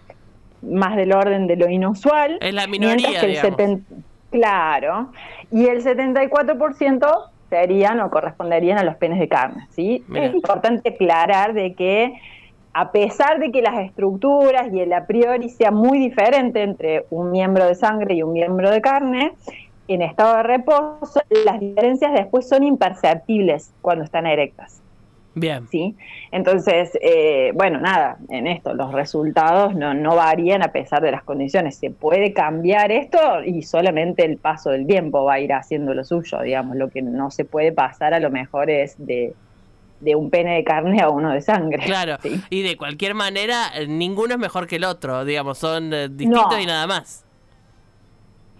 más 0.60 0.96
del 0.96 1.12
orden 1.12 1.46
de 1.46 1.56
lo 1.56 1.70
inusual. 1.70 2.36
Es 2.42 2.52
la 2.52 2.66
minoría, 2.66 2.96
mientras 2.96 3.20
que 3.20 3.26
el 3.26 3.32
digamos. 3.32 3.58
70 3.58 3.94
claro, 4.30 5.12
y 5.50 5.66
el 5.66 5.82
74% 5.82 7.30
serían 7.50 8.00
o 8.00 8.10
corresponderían 8.10 8.78
a 8.78 8.84
los 8.84 8.96
penes 8.96 9.18
de 9.18 9.28
carne, 9.28 9.66
¿sí? 9.70 10.02
Mira. 10.08 10.26
Es 10.26 10.34
importante 10.34 10.88
aclarar 10.88 11.52
de 11.52 11.74
que 11.74 12.14
a 12.72 12.92
pesar 12.92 13.40
de 13.40 13.50
que 13.50 13.62
las 13.62 13.78
estructuras 13.80 14.72
y 14.72 14.80
el 14.80 14.92
a 14.92 15.06
priori 15.06 15.48
sea 15.50 15.70
muy 15.70 15.98
diferente 15.98 16.62
entre 16.62 17.04
un 17.10 17.32
miembro 17.32 17.66
de 17.66 17.74
sangre 17.74 18.14
y 18.14 18.22
un 18.22 18.32
miembro 18.32 18.70
de 18.70 18.80
carne, 18.80 19.32
en 19.88 20.02
estado 20.02 20.36
de 20.36 20.42
reposo 20.44 21.20
las 21.44 21.58
diferencias 21.58 22.12
después 22.12 22.48
son 22.48 22.62
imperceptibles 22.62 23.72
cuando 23.82 24.04
están 24.04 24.26
erectas. 24.26 24.80
Bien. 25.34 25.68
¿sí? 25.68 25.94
Entonces, 26.32 26.90
eh, 27.00 27.52
bueno, 27.54 27.78
nada, 27.78 28.18
en 28.30 28.46
esto 28.46 28.74
los 28.74 28.92
resultados 28.92 29.74
no, 29.74 29.94
no 29.94 30.16
varían 30.16 30.62
a 30.62 30.72
pesar 30.72 31.02
de 31.02 31.12
las 31.12 31.22
condiciones. 31.22 31.76
Se 31.76 31.90
puede 31.90 32.32
cambiar 32.32 32.90
esto 32.90 33.18
y 33.44 33.62
solamente 33.62 34.24
el 34.24 34.38
paso 34.38 34.70
del 34.70 34.86
tiempo 34.86 35.24
va 35.24 35.34
a 35.34 35.40
ir 35.40 35.52
haciendo 35.52 35.94
lo 35.94 36.04
suyo, 36.04 36.40
digamos. 36.42 36.76
Lo 36.76 36.88
que 36.90 37.02
no 37.02 37.30
se 37.30 37.44
puede 37.44 37.72
pasar 37.72 38.12
a 38.12 38.20
lo 38.20 38.30
mejor 38.30 38.70
es 38.70 38.96
de, 38.98 39.34
de 40.00 40.16
un 40.16 40.30
pene 40.30 40.54
de 40.56 40.64
carne 40.64 41.00
a 41.00 41.08
uno 41.10 41.32
de 41.32 41.40
sangre. 41.40 41.84
Claro. 41.84 42.16
¿sí? 42.22 42.40
Y 42.50 42.62
de 42.62 42.76
cualquier 42.76 43.14
manera, 43.14 43.66
eh, 43.74 43.86
ninguno 43.86 44.34
es 44.34 44.40
mejor 44.40 44.66
que 44.66 44.76
el 44.76 44.84
otro, 44.84 45.24
digamos, 45.24 45.58
son 45.58 45.92
eh, 45.94 46.08
distintos 46.08 46.50
No. 46.50 46.60
y 46.60 46.66
nada 46.66 46.86
más. 46.86 47.24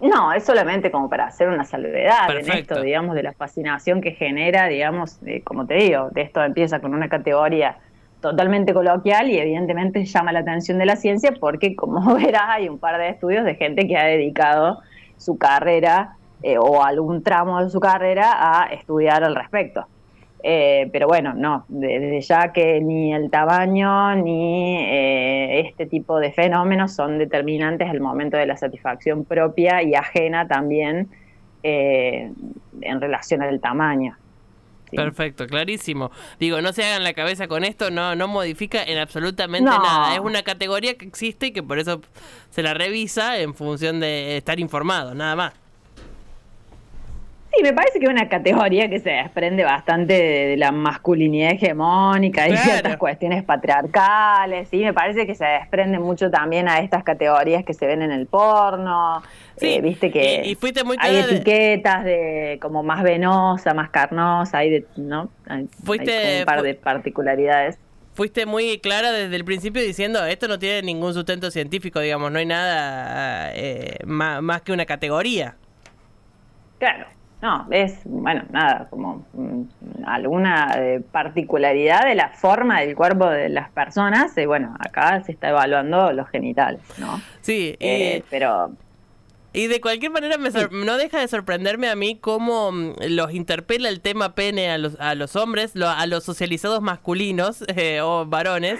No, 0.00 0.32
es 0.32 0.44
solamente 0.44 0.90
como 0.90 1.10
para 1.10 1.26
hacer 1.26 1.48
una 1.48 1.64
salvedad 1.64 2.30
en 2.30 2.50
esto, 2.50 2.80
digamos, 2.80 3.14
de 3.14 3.22
la 3.22 3.32
fascinación 3.32 4.00
que 4.00 4.12
genera, 4.12 4.66
digamos, 4.66 5.18
eh, 5.26 5.42
como 5.42 5.66
te 5.66 5.74
digo, 5.74 6.08
de 6.10 6.22
esto 6.22 6.42
empieza 6.42 6.80
con 6.80 6.94
una 6.94 7.08
categoría 7.08 7.76
totalmente 8.20 8.72
coloquial 8.72 9.30
y 9.30 9.38
evidentemente 9.38 10.04
llama 10.04 10.32
la 10.32 10.40
atención 10.40 10.78
de 10.78 10.86
la 10.86 10.96
ciencia 10.96 11.34
porque, 11.38 11.76
como 11.76 12.14
verás, 12.16 12.44
hay 12.48 12.68
un 12.68 12.78
par 12.78 12.98
de 12.98 13.10
estudios 13.10 13.44
de 13.44 13.56
gente 13.56 13.86
que 13.86 13.96
ha 13.96 14.04
dedicado 14.04 14.78
su 15.18 15.36
carrera 15.36 16.16
eh, 16.42 16.56
o 16.58 16.82
algún 16.82 17.22
tramo 17.22 17.62
de 17.62 17.68
su 17.68 17.80
carrera 17.80 18.62
a 18.62 18.66
estudiar 18.72 19.22
al 19.22 19.34
respecto. 19.34 19.86
Eh, 20.42 20.88
pero 20.92 21.06
bueno, 21.06 21.34
no, 21.34 21.66
de- 21.68 21.98
desde 22.00 22.20
ya 22.22 22.52
que 22.52 22.80
ni 22.80 23.12
el 23.12 23.30
tamaño 23.30 24.14
ni 24.16 24.76
eh, 24.78 25.60
este 25.68 25.86
tipo 25.86 26.18
de 26.18 26.32
fenómenos 26.32 26.92
son 26.94 27.18
determinantes 27.18 27.88
al 27.90 28.00
momento 28.00 28.36
de 28.38 28.46
la 28.46 28.56
satisfacción 28.56 29.24
propia 29.24 29.82
y 29.82 29.94
ajena 29.94 30.48
también 30.48 31.08
eh, 31.62 32.30
en 32.80 33.00
relación 33.00 33.42
al 33.42 33.60
tamaño. 33.60 34.16
Sí. 34.90 34.96
Perfecto, 34.96 35.46
clarísimo. 35.46 36.10
Digo, 36.40 36.60
no 36.62 36.72
se 36.72 36.84
hagan 36.84 37.04
la 37.04 37.12
cabeza 37.12 37.46
con 37.46 37.62
esto, 37.62 37.90
no, 37.90 38.16
no 38.16 38.26
modifica 38.26 38.82
en 38.82 38.98
absolutamente 38.98 39.70
No. 39.70 39.78
nada. 39.78 40.14
Es 40.14 40.20
una 40.20 40.42
categoría 40.42 40.94
que 40.94 41.04
existe 41.04 41.48
y 41.48 41.52
que 41.52 41.62
por 41.62 41.78
eso 41.78 42.00
se 42.48 42.62
la 42.62 42.74
revisa 42.74 43.38
en 43.38 43.54
función 43.54 44.00
de 44.00 44.36
estar 44.38 44.58
informado, 44.58 45.14
nada 45.14 45.36
más. 45.36 45.52
Me 47.62 47.72
parece 47.72 47.98
que 48.00 48.06
es 48.06 48.10
una 48.10 48.28
categoría 48.28 48.88
que 48.88 49.00
se 49.00 49.10
desprende 49.10 49.64
bastante 49.64 50.14
de, 50.14 50.46
de 50.48 50.56
la 50.56 50.72
masculinidad 50.72 51.52
hegemónica 51.52 52.46
y 52.48 52.52
Claro. 52.52 52.64
ciertas 52.70 52.96
cuestiones 52.96 53.44
patriarcales, 53.44 54.68
sí, 54.68 54.78
me 54.82 54.92
parece 54.94 55.26
que 55.26 55.34
se 55.34 55.44
desprende 55.44 55.98
mucho 55.98 56.30
también 56.30 56.68
a 56.68 56.78
estas 56.80 57.04
categorías 57.04 57.64
que 57.64 57.74
se 57.74 57.86
ven 57.86 58.02
en 58.02 58.10
el 58.12 58.26
porno, 58.26 59.22
Sí, 59.56 59.74
eh, 59.74 59.80
viste 59.82 60.10
que 60.10 60.42
y- 60.46 60.50
y 60.50 60.54
fuiste 60.54 60.84
muy 60.84 60.96
hay 61.00 61.14
de- 61.16 61.20
etiquetas 61.36 62.04
de 62.04 62.58
como 62.62 62.82
más 62.82 63.02
venosa, 63.02 63.74
más 63.74 63.90
carnosa, 63.90 64.58
hay 64.58 64.70
de, 64.70 64.86
¿no? 64.96 65.30
Hay, 65.46 65.68
Fuiste- 65.84 66.16
hay 66.16 66.38
un 66.40 66.46
par 66.46 66.62
de 66.62 66.74
particularidades. 66.74 67.78
Fuiste 68.14 68.46
muy 68.46 68.78
clara 68.80 69.12
desde 69.12 69.36
el 69.36 69.44
principio 69.44 69.82
diciendo 69.82 70.24
esto 70.24 70.48
no 70.48 70.58
tiene 70.58 70.82
ningún 70.82 71.14
sustento 71.14 71.50
científico, 71.50 72.00
digamos, 72.00 72.32
no 72.32 72.38
hay 72.38 72.46
nada 72.46 73.50
eh, 73.54 73.98
ma- 74.06 74.40
más 74.40 74.62
que 74.62 74.72
una 74.72 74.86
categoría. 74.86 75.56
Claro, 76.78 77.06
no, 77.42 77.66
es, 77.70 78.00
bueno, 78.04 78.42
nada, 78.50 78.86
como 78.90 79.24
mm, 79.32 79.62
alguna 80.06 80.74
eh, 80.76 81.00
particularidad 81.12 82.04
de 82.04 82.14
la 82.14 82.28
forma 82.28 82.80
del 82.80 82.94
cuerpo 82.94 83.28
de 83.28 83.48
las 83.48 83.70
personas, 83.70 84.36
y 84.36 84.46
bueno, 84.46 84.74
acá 84.78 85.22
se 85.22 85.32
está 85.32 85.48
evaluando 85.50 86.12
los 86.12 86.28
genitales, 86.28 86.80
¿no? 86.98 87.20
Sí, 87.40 87.76
Eh, 87.80 88.22
pero 88.30 88.72
Y 89.52 89.66
de 89.66 89.80
cualquier 89.80 90.12
manera 90.12 90.38
me 90.38 90.52
sor- 90.52 90.72
no 90.72 90.96
deja 90.96 91.18
de 91.18 91.26
sorprenderme 91.26 91.88
a 91.88 91.96
mí 91.96 92.16
cómo 92.20 92.70
mm, 92.70 92.94
los 93.08 93.32
interpela 93.34 93.88
el 93.88 94.00
tema 94.00 94.34
pene 94.36 94.70
a 94.70 94.78
los, 94.78 94.94
a 95.00 95.16
los 95.16 95.34
hombres, 95.34 95.72
lo- 95.74 95.88
a 95.88 96.06
los 96.06 96.22
socializados 96.22 96.80
masculinos 96.82 97.64
eh, 97.76 98.00
o 98.00 98.26
varones, 98.26 98.78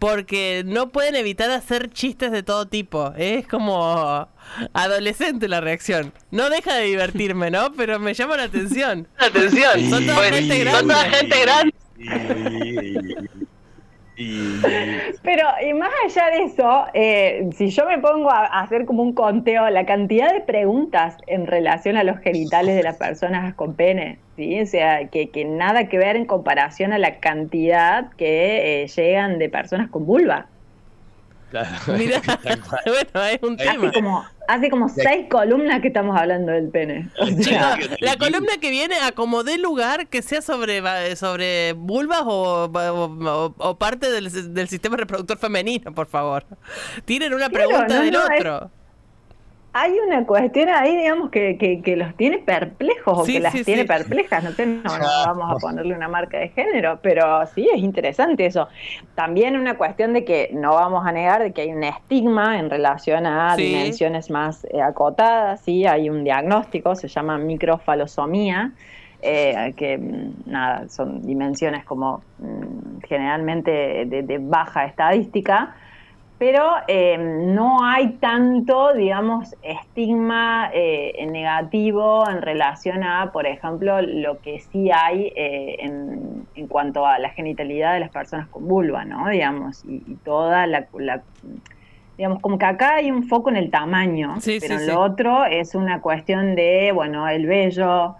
porque 0.00 0.62
no 0.66 0.88
pueden 0.88 1.14
evitar 1.14 1.50
hacer 1.52 1.90
chistes 1.90 2.32
de 2.32 2.42
todo 2.42 2.66
tipo. 2.66 3.12
Es 3.16 3.46
como 3.46 4.28
adolescente 4.72 5.46
la 5.46 5.60
reacción. 5.60 6.12
No 6.32 6.50
deja 6.50 6.74
de 6.74 6.84
divertirme, 6.86 7.50
¿no? 7.52 7.72
Pero 7.74 7.98
me 8.00 8.12
llama 8.14 8.36
la 8.36 8.44
atención. 8.44 9.06
Atención, 9.18 9.88
Son 9.88 10.04
toda 10.06 10.24
gente 10.32 10.56
son 10.56 10.64
grande. 10.64 10.94
toda 10.94 11.10
gente 11.10 11.40
grande. 11.40 11.74
Pero, 15.22 15.42
y 15.66 15.72
más 15.74 15.90
allá 16.04 16.30
de 16.30 16.44
eso, 16.44 16.86
eh, 16.92 17.48
si 17.56 17.68
yo 17.68 17.86
me 17.86 17.98
pongo 17.98 18.30
a, 18.30 18.46
a 18.46 18.62
hacer 18.62 18.84
como 18.84 19.02
un 19.02 19.12
conteo, 19.12 19.68
la 19.70 19.86
cantidad 19.86 20.32
de 20.32 20.40
preguntas 20.40 21.16
en 21.26 21.46
relación 21.46 21.96
a 21.96 22.04
los 22.04 22.18
genitales 22.18 22.74
de 22.74 22.82
las 22.82 22.96
personas 22.96 23.54
con 23.54 23.74
pene, 23.74 24.18
¿sí? 24.36 24.60
O 24.60 24.66
sea, 24.66 25.08
que, 25.08 25.30
que 25.30 25.44
nada 25.44 25.88
que 25.88 25.98
ver 25.98 26.16
en 26.16 26.24
comparación 26.24 26.92
a 26.92 26.98
la 26.98 27.20
cantidad 27.20 28.10
que 28.16 28.82
eh, 28.82 28.86
llegan 28.88 29.38
de 29.38 29.48
personas 29.48 29.88
con 29.88 30.06
vulva. 30.06 30.46
Claro. 31.50 31.68
Mira, 31.98 32.20
bueno, 32.86 33.24
es 33.26 33.42
un 33.42 33.54
Hace 33.54 33.64
tema. 33.70 33.88
Hace 33.88 33.92
como, 33.92 34.26
hace 34.48 34.70
como 34.70 34.88
seis 34.88 35.26
columnas 35.30 35.80
que 35.80 35.88
estamos 35.88 36.16
hablando 36.18 36.52
del 36.52 36.68
pene. 36.68 37.08
O 37.20 37.26
sea, 37.42 37.76
la 38.00 38.16
columna 38.16 38.52
que 38.60 38.70
viene 38.70 38.96
acomodé 38.96 39.58
lugar 39.58 40.08
que 40.08 40.22
sea 40.22 40.42
sobre, 40.42 41.16
sobre 41.16 41.72
vulvas 41.72 42.22
o, 42.24 42.64
o- 42.72 43.54
o 43.58 43.78
parte 43.78 44.10
del, 44.10 44.54
del 44.54 44.68
sistema 44.68 44.96
reproductor 44.96 45.38
femenino, 45.38 45.94
por 45.94 46.06
favor. 46.06 46.44
Tienen 47.04 47.32
una 47.34 47.48
Claro, 47.48 47.68
pregunta 47.68 47.94
no, 47.96 48.02
del 48.02 48.12
no, 48.12 48.24
es- 48.30 48.40
otro. 48.40 48.70
Hay 49.82 49.92
una 50.06 50.26
cuestión 50.26 50.68
ahí, 50.68 50.96
digamos, 50.96 51.30
que, 51.30 51.56
que, 51.58 51.82
que 51.82 51.96
los 51.96 52.14
tiene 52.16 52.38
perplejos 52.38 53.18
o 53.18 53.24
Sí, 53.24 53.34
que 53.34 53.40
las 53.40 53.52
sí, 53.52 53.64
tiene 53.64 53.82
sí. 53.82 53.88
perplejas. 53.88 54.42
No, 54.44 54.52
sé, 54.52 54.66
no, 54.66 54.98
no 54.98 55.06
vamos 55.26 55.52
a 55.52 55.58
ponerle 55.58 55.94
una 55.94 56.08
marca 56.08 56.38
de 56.38 56.48
género, 56.50 57.00
pero 57.02 57.46
sí 57.54 57.68
es 57.74 57.80
interesante 57.80 58.46
eso. 58.46 58.68
También 59.14 59.56
una 59.56 59.76
cuestión 59.76 60.12
de 60.12 60.24
que 60.24 60.50
no 60.52 60.74
vamos 60.74 61.06
a 61.06 61.12
negar 61.12 61.42
de 61.42 61.52
que 61.52 61.62
hay 61.62 61.72
un 61.72 61.84
estigma 61.84 62.58
en 62.58 62.70
relación 62.70 63.26
a 63.26 63.54
Sí. 63.56 63.62
dimensiones 63.62 64.30
más 64.30 64.64
eh, 64.66 64.80
acotadas. 64.82 65.60
Sí, 65.62 65.86
hay 65.86 66.10
un 66.10 66.24
diagnóstico, 66.24 66.94
se 66.94 67.08
llama 67.08 67.38
microfalosomía. 67.38 68.72
eh, 69.20 69.74
que 69.76 69.98
mm, 69.98 70.34
nada, 70.46 70.88
son 70.88 71.22
dimensiones 71.26 71.84
como 71.84 72.22
mm, 72.38 73.00
generalmente 73.08 74.04
de, 74.06 74.22
de 74.22 74.38
baja 74.38 74.84
estadística, 74.84 75.74
pero 76.38 76.70
eh, 76.86 77.18
no 77.18 77.84
hay 77.84 78.18
tanto, 78.20 78.94
digamos, 78.94 79.50
estigma 79.60 80.70
eh, 80.72 81.26
negativo 81.30 82.28
en 82.30 82.40
relación 82.42 83.02
a, 83.02 83.32
por 83.32 83.46
ejemplo, 83.46 84.00
lo 84.02 84.40
que 84.40 84.60
sí 84.60 84.90
hay 84.92 85.32
eh, 85.36 85.76
en, 85.80 86.48
en 86.54 86.68
cuanto 86.68 87.04
a 87.06 87.18
la 87.18 87.30
genitalidad 87.30 87.94
de 87.94 88.00
las 88.00 88.10
personas 88.10 88.48
con 88.50 88.68
vulva, 88.68 89.04
¿no? 89.04 89.28
Digamos, 89.28 89.84
y, 89.84 90.04
y 90.06 90.16
toda 90.18 90.66
la, 90.68 90.88
la- 90.94 91.24
digamos, 92.16 92.40
como 92.40 92.58
que 92.58 92.66
acá 92.66 92.96
hay 92.96 93.10
un 93.10 93.24
foco 93.28 93.50
en 93.50 93.56
el 93.56 93.70
tamaño, 93.70 94.36
Sí, 94.40 94.58
pero 94.60 94.78
sí, 94.78 94.86
lo 94.86 95.00
otro 95.00 95.44
es 95.44 95.74
una 95.74 96.00
cuestión 96.00 96.54
de, 96.56 96.92
bueno, 96.92 97.28
el 97.28 97.46
vello, 97.46 98.14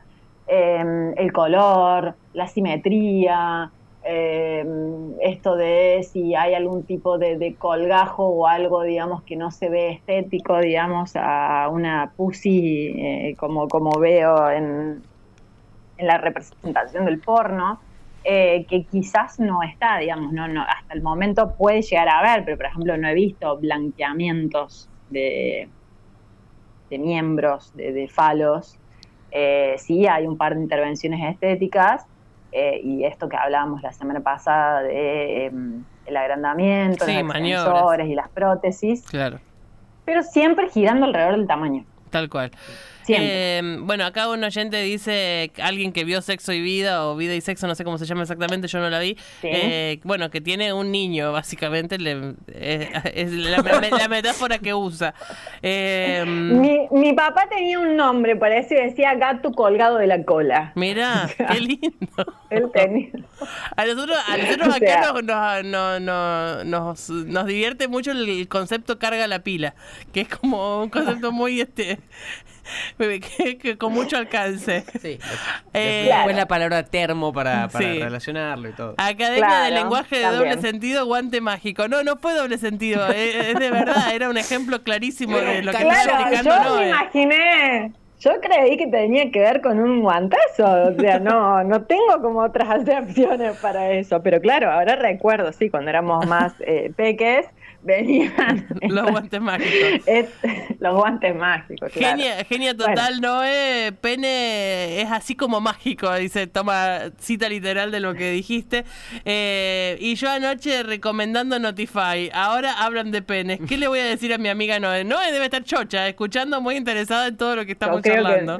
el 0.46 1.32
color, 1.32 2.18
la 2.32 2.48
simetría, 2.48 3.72
eh, 4.11 4.65
esto 5.21 5.55
de 5.55 6.03
si 6.11 6.35
hay 6.35 6.55
algún 6.55 6.85
tipo 6.85 7.19
de, 7.19 7.55
colgajo 7.59 8.27
o 8.27 8.47
algo, 8.47 8.83
digamos, 8.83 9.23
que 9.23 9.37
no 9.37 9.50
se 9.50 9.69
ve 9.69 9.91
estético, 9.91 10.59
digamos, 10.61 11.12
a 11.15 11.69
una 11.71 12.15
pussy, 12.17 12.95
eh, 12.97 13.37
como, 13.38 13.69
como 13.69 13.91
veo 14.00 14.50
en, 14.50 15.03
la 15.99 16.17
representación 16.17 17.05
del 17.05 17.21
porno, 17.21 17.81
eh, 18.25 18.65
que 18.67 18.85
quizás 18.85 19.38
no 19.41 19.62
está, 19.62 19.99
digamos, 19.99 20.33
no, 20.33 20.49
no, 20.49 20.62
hasta 20.62 20.95
el 20.95 21.03
momento 21.03 21.55
puede 21.59 21.83
llegar 21.83 22.09
a 22.09 22.23
ver, 22.23 22.47
pero 22.47 22.57
por 22.57 22.67
ejemplo 22.67 22.97
no 22.97 23.09
he 23.09 23.15
visto 23.15 23.59
blanqueamientos 23.59 24.88
de, 25.11 25.69
de 26.88 26.99
miembros, 26.99 27.77
de, 27.77 27.93
de 27.93 28.09
falos. 28.09 28.79
Eh, 29.33 29.75
sí, 29.77 30.07
hay 30.07 30.27
un 30.27 30.38
par 30.38 30.55
de 30.55 30.62
intervenciones 30.62 31.21
estéticas 31.31 32.07
eh, 32.59 32.81
y 32.83 33.05
esto 33.05 33.29
que 33.29 33.37
hablábamos 33.37 33.83
la 33.83 33.93
semana 33.93 34.21
pasada 34.21 34.83
de 34.83 35.47
em, 35.47 35.85
el 36.07 36.17
agrandamiento, 36.17 37.05
Sí, 37.05 37.12
los 37.23 37.23
extensores 37.35 38.09
y 38.09 38.15
las 38.15 38.29
prótesis, 38.31 39.05
Claro, 39.07 39.38
pero 40.05 40.23
siempre 40.23 40.69
girando 40.69 41.07
alrededor 41.07 41.37
del 41.37 41.47
tamaño. 41.47 41.85
tal 42.11 42.29
cual. 42.29 42.50
Eh, 43.17 43.77
bueno, 43.81 44.05
acá 44.05 44.29
un 44.29 44.43
oyente 44.45 44.81
dice, 44.83 45.50
alguien 45.62 45.93
que 45.93 46.05
vio 46.05 46.21
Sexo 46.23 46.53
y 46.53 46.61
Vida 46.61 47.07
o 47.07 47.17
Vida 47.17 47.35
y 47.35 47.41
Sexo, 47.41 47.67
no 47.67 47.75
sé 47.75 47.85
cómo 47.85 47.99
se 47.99 48.07
llama 48.07 48.23
exactamente, 48.23 48.69
yo 48.69 48.79
no 48.81 48.91
la 48.91 48.99
vi. 48.99 49.17
Sí. 49.41 49.49
Eh, 49.53 50.00
bueno, 50.05 50.31
que 50.31 50.41
tiene 50.41 50.73
un 50.73 50.91
niño, 50.93 51.33
básicamente, 51.33 51.99
le- 51.99 52.35
eh, 52.49 52.91
es 53.15 53.33
la, 53.33 53.62
me- 53.62 53.91
la 53.91 54.09
metáfora 54.09 54.59
que 54.59 54.75
usa. 54.75 55.15
Eh, 55.62 56.25
Mi, 56.27 56.88
mi 56.91 57.12
papá 57.15 57.47
tenía 57.49 57.79
un 57.79 57.97
nombre, 57.97 58.37
parece, 58.37 58.75
decía 58.75 59.15
gato 59.15 59.53
colgado 59.53 59.97
de 59.99 60.07
la 60.07 60.23
cola. 60.25 60.73
Mira, 60.75 61.29
qué 61.53 61.61
lindo. 61.61 62.35
Él 62.50 62.65
tenía. 62.73 63.11
A 63.77 63.85
nosotros, 63.85 64.17
a 64.27 64.37
nosotros 64.37 64.69
O 64.73 64.75
acá 64.77 65.12
nos, 65.12 65.23
nos, 65.25 65.65
no- 65.65 66.00
no- 66.00 66.65
nos, 66.65 67.11
nos 67.11 67.47
divierte 67.47 67.88
mucho 67.88 68.12
el 68.12 68.49
concepto 68.49 68.99
carga 68.99 69.27
la 69.27 69.40
pila, 69.40 69.75
que 70.12 70.23
es 70.23 70.29
como 70.29 70.83
un 70.83 70.90
concepto 70.90 71.33
muy 71.33 71.61
este 71.61 71.99
que, 72.98 73.59
que 73.59 73.78
con 73.78 73.92
mucho 73.92 74.16
alcance. 74.16 74.85
Sí. 75.00 75.18
Eh, 75.74 76.11
Después 76.12 76.37
la 76.37 76.46
palabra 76.46 76.83
termo 76.85 77.33
para, 77.33 77.68
para 77.68 77.85
Sí. 77.85 77.98
relacionarlo 78.00 78.68
y 78.68 78.72
todo. 78.72 78.94
Academia 78.96 79.46
Claro, 79.46 79.64
de 79.64 79.70
Lenguaje 79.70 80.16
de 80.16 80.22
también. 80.22 80.48
Doble 80.50 80.61
Sentido, 80.62 81.07
Guante 81.07 81.40
Mágico. 81.40 81.88
No, 81.88 82.02
no 82.02 82.16
fue 82.16 82.35
doble 82.35 82.59
sentido, 82.59 83.09
eh, 83.11 83.50
es 83.52 83.59
de 83.59 83.70
verdad, 83.70 84.12
era 84.14 84.28
un 84.28 84.37
ejemplo 84.37 84.83
clarísimo 84.83 85.37
de 85.37 85.62
lo 85.62 85.72
que 85.72 85.78
estaba 85.78 86.02
Claro, 86.02 86.11
explicando. 86.35 86.50
yo 86.50 86.62
no, 86.70 86.76
me 86.76 86.85
eh. 86.87 86.88
imaginé. 86.90 87.92
Yo 88.20 88.33
creí 88.40 88.76
que 88.76 88.88
tenía 88.88 89.31
que 89.31 89.38
ver 89.38 89.61
con 89.61 89.78
un 89.78 90.00
guantazo, 90.00 90.64
o 90.64 91.00
sea, 91.00 91.20
no, 91.20 91.62
no 91.62 91.83
tengo 91.85 92.20
como 92.20 92.40
otras 92.40 92.68
acepciones 92.81 93.57
para 93.59 93.92
eso, 93.92 94.20
pero 94.24 94.40
claro, 94.40 94.72
ahora 94.72 94.96
recuerdo, 94.96 95.52
sí, 95.52 95.70
cuando 95.70 95.90
éramos 95.90 96.26
más 96.26 96.52
eh, 96.59 96.92
peques, 96.96 97.46
venían 97.83 98.67
Los 98.88 99.11
guantes 99.11 99.41
mágicos. 99.41 100.03
es- 100.07 100.29
los 100.81 100.95
guantes 100.97 101.35
mágicos, 101.35 101.91
claro. 101.93 102.17
Genia, 102.19 102.45
genia 102.45 102.77
total, 102.77 103.21
Noé. 103.21 103.93
Pene 104.01 105.01
es 105.01 105.11
así 105.11 105.35
como 105.35 105.61
mágico, 105.61 106.12
dice, 106.14 106.47
toma 106.47 107.11
cita 107.19 107.49
literal 107.49 107.91
de 107.91 108.01
lo 108.01 108.14
que 108.14 108.31
dijiste. 108.31 108.85
Eh, 109.25 109.97
y 110.01 110.14
yo 110.14 110.31
anoche 110.31 110.83
recomendando 110.83 111.59
Notify. 111.59 112.31
Ahora 112.33 112.73
hablan 112.85 113.11
de 113.11 113.23
penes. 113.23 113.59
¿Qué 113.69 113.77
le 113.77 113.88
voy 113.88 113.99
a 113.99 114.05
decir 114.05 114.33
a 114.33 114.38
mi 114.38 114.49
amiga 114.49 114.79
Noé? 114.79 115.05
Noé 115.05 115.33
debe 115.33 115.47
estar 115.47 115.64
chocha, 115.64 116.07
escuchando, 116.09 116.61
muy 116.61 116.77
interesada 116.77 117.27
en 117.29 117.37
todo 117.37 117.57
lo 117.57 117.67
que 117.67 117.73
estamos 117.73 118.01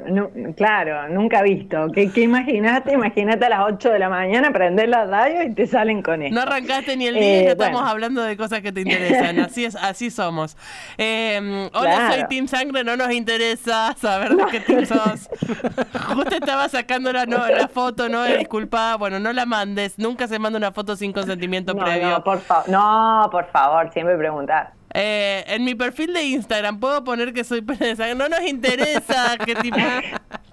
nu- 0.09 0.53
claro, 0.55 1.07
nunca 1.09 1.41
visto. 1.41 1.87
¿Qué, 1.93 2.11
qué 2.11 2.21
imaginaste? 2.21 2.93
Imagínate 2.93 3.45
a 3.45 3.49
las 3.49 3.59
8 3.71 3.89
de 3.91 3.99
la 3.99 4.09
mañana 4.09 4.51
prender 4.51 4.89
la 4.89 5.05
radio 5.05 5.43
y 5.43 5.53
te 5.53 5.67
salen 5.67 6.01
con 6.01 6.21
esto. 6.21 6.35
No 6.35 6.41
arrancaste 6.41 6.97
ni 6.97 7.07
el 7.07 7.13
día 7.15 7.23
y 7.23 7.25
Eh, 7.45 7.51
estamos 7.51 7.73
bueno. 7.73 7.87
hablando 7.87 8.21
de 8.23 8.35
cosas 8.35 8.61
que 8.61 8.71
te 8.71 8.81
interesan. 8.81 9.08
Así 9.13 9.65
es, 9.65 9.75
así 9.75 10.11
somos. 10.11 10.55
Eh, 10.97 11.69
hola, 11.73 11.95
Claro. 11.95 12.13
soy 12.15 12.27
Team 12.29 12.47
Sangre, 12.47 12.83
no 12.83 12.95
nos 12.97 13.11
interesa 13.11 13.95
saber 13.99 14.35
de 14.35 14.45
qué 14.47 14.59
team 14.59 14.85
sos. 14.85 15.29
Justo 16.15 16.35
estaba 16.35 16.69
sacando 16.69 17.11
la, 17.13 17.25
no, 17.25 17.47
la 17.47 17.67
foto, 17.67 18.09
no, 18.09 18.23
disculpa, 18.25 18.95
bueno, 18.97 19.19
no 19.19 19.33
la 19.33 19.45
mandes. 19.45 19.97
Nunca 19.97 20.27
se 20.27 20.39
manda 20.39 20.57
una 20.57 20.71
foto 20.71 20.95
sin 20.95 21.11
consentimiento 21.13 21.73
No, 21.73 21.83
previo. 21.83 22.09
no, 22.09 22.23
por 22.23 22.39
favor, 22.41 22.69
no, 22.69 23.27
por 23.31 23.45
favor, 23.51 23.91
siempre 23.93 24.17
preguntar. 24.17 24.73
Eh, 24.93 25.43
en 25.47 25.63
mi 25.65 25.75
perfil 25.75 26.13
de 26.13 26.23
Instagram 26.23 26.79
puedo 26.79 27.03
poner 27.03 27.31
que 27.31 27.43
soy 27.43 27.61
pene 27.61 27.87
de 27.89 27.95
sangre. 27.95 28.15
No 28.15 28.27
nos 28.27 28.41
interesa 28.41 29.37
qué 29.45 29.53
tipo, 29.55 29.77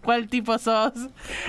cuál 0.04 0.28
tipo 0.28 0.58
sos. 0.58 0.92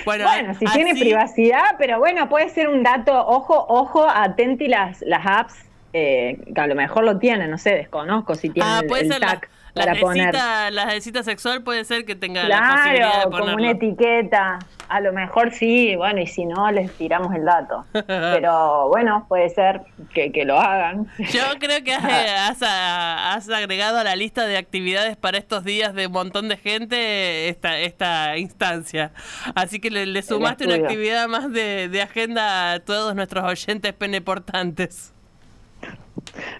Bueno, 0.05 0.23
Bueno, 0.25 0.53
si 0.53 0.65
tiene 0.67 0.91
así- 0.91 1.01
privacidad, 1.01 1.75
pero 1.77 1.99
bueno, 1.99 2.29
puede 2.29 2.47
ser 2.49 2.69
un 2.69 2.83
dato, 2.83 3.11
ojo, 3.27 3.65
ojo, 3.67 4.07
atenti 4.09 4.67
las, 4.69 5.01
las 5.01 5.25
apps, 5.25 5.55
eh, 5.97 6.53
que 6.53 6.61
a 6.61 6.67
lo 6.67 6.75
mejor 6.75 7.03
lo 7.03 7.17
tienen, 7.19 7.49
no 7.49 7.57
sé, 7.57 7.71
desconozco 7.75 8.35
si 8.35 8.49
tienen 8.49 8.71
Ah, 8.71 8.81
puede 8.87 9.03
el 9.03 9.11
ser 9.11 9.21
la, 9.21 9.27
tag 9.27 9.49
la 9.73 9.85
para 9.85 9.93
de 9.93 9.99
poner. 9.99 10.33
cita, 10.33 10.71
la 10.71 10.85
de 10.87 11.01
cita 11.01 11.23
sexual 11.23 11.63
puede 11.63 11.83
ser 11.85 12.05
que 12.05 12.15
tenga 12.15 12.43
la 12.43 12.61
posibilidad 12.63 13.19
de 13.19 13.29
Claro, 13.29 13.31
como 13.31 13.37
ponerlo. 13.39 13.61
una 13.61 13.71
etiqueta. 13.71 14.59
A 14.89 15.01
lo 15.01 15.11
mejor 15.11 15.51
sí, 15.51 15.95
bueno, 15.97 16.21
y 16.21 16.27
si 16.27 16.45
no, 16.45 16.71
les 16.71 16.91
tiramos 16.93 17.35
el 17.35 17.43
dato. 17.43 17.85
Pero 18.07 18.87
bueno, 18.87 19.25
puede 19.27 19.49
ser 19.49 19.81
que, 20.13 20.31
que 20.31 20.45
lo 20.45 20.57
hagan. 20.59 21.07
Yo 21.19 21.41
creo 21.59 21.83
que 21.83 21.93
has, 21.93 22.05
eh, 22.05 22.29
has, 22.39 22.61
has 22.63 23.49
agregado 23.49 23.97
a 23.97 24.03
la 24.05 24.15
lista 24.15 24.47
de 24.47 24.57
actividades 24.57 25.17
para 25.17 25.37
estos 25.37 25.63
días 25.65 25.93
de 25.93 26.07
un 26.07 26.13
montón 26.13 26.47
de 26.47 26.55
gente 26.57 27.49
esta, 27.49 27.77
esta 27.79 28.37
instancia. 28.37 29.11
Así 29.55 29.79
que 29.81 29.91
le, 29.91 30.05
le 30.05 30.21
sumaste 30.21 30.65
una 30.65 30.75
actividad 30.75 31.27
más 31.27 31.51
de, 31.51 31.89
de 31.89 32.01
agenda 32.01 32.71
a 32.71 32.79
todos 32.79 33.13
nuestros 33.13 33.43
oyentes 33.43 33.91
peneportantes. 33.93 35.13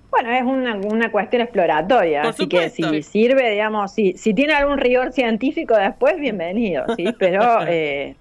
Bueno, 0.10 0.32
es 0.32 0.44
una, 0.44 0.76
una 0.76 1.12
cuestión 1.12 1.42
exploratoria, 1.42 2.22
Por 2.22 2.30
así 2.32 2.48
que 2.48 2.70
si 2.70 3.04
sirve, 3.04 3.52
digamos, 3.52 3.92
si, 3.94 4.14
si 4.18 4.34
tiene 4.34 4.54
algún 4.54 4.78
rigor 4.78 5.12
científico 5.12 5.76
después, 5.76 6.20
bienvenido, 6.20 6.86
¿sí? 6.96 7.14
Pero 7.20 7.60
eh, 7.68 8.16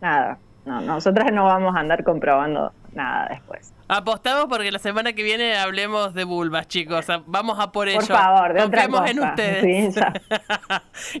nada, 0.00 0.38
no, 0.64 0.80
nosotras 0.80 1.32
no 1.32 1.44
vamos 1.44 1.74
a 1.76 1.80
andar 1.80 2.04
comprobando 2.04 2.72
nada 2.92 3.28
después. 3.30 3.72
Apostamos 3.86 4.46
porque 4.46 4.72
la 4.72 4.78
semana 4.78 5.12
que 5.12 5.22
viene 5.22 5.56
hablemos 5.56 6.14
de 6.14 6.24
vulvas, 6.24 6.66
chicos. 6.68 7.06
Vamos 7.26 7.58
a 7.60 7.70
por 7.70 7.88
ello. 7.88 7.98
Por 7.98 8.08
favor, 8.08 8.54
de 8.54 8.62
otra 8.62 8.88
Confiemos 8.88 9.10
en 9.10 9.16
cosa. 9.18 9.28
ustedes. 9.30 9.94
Sí. 9.94 10.00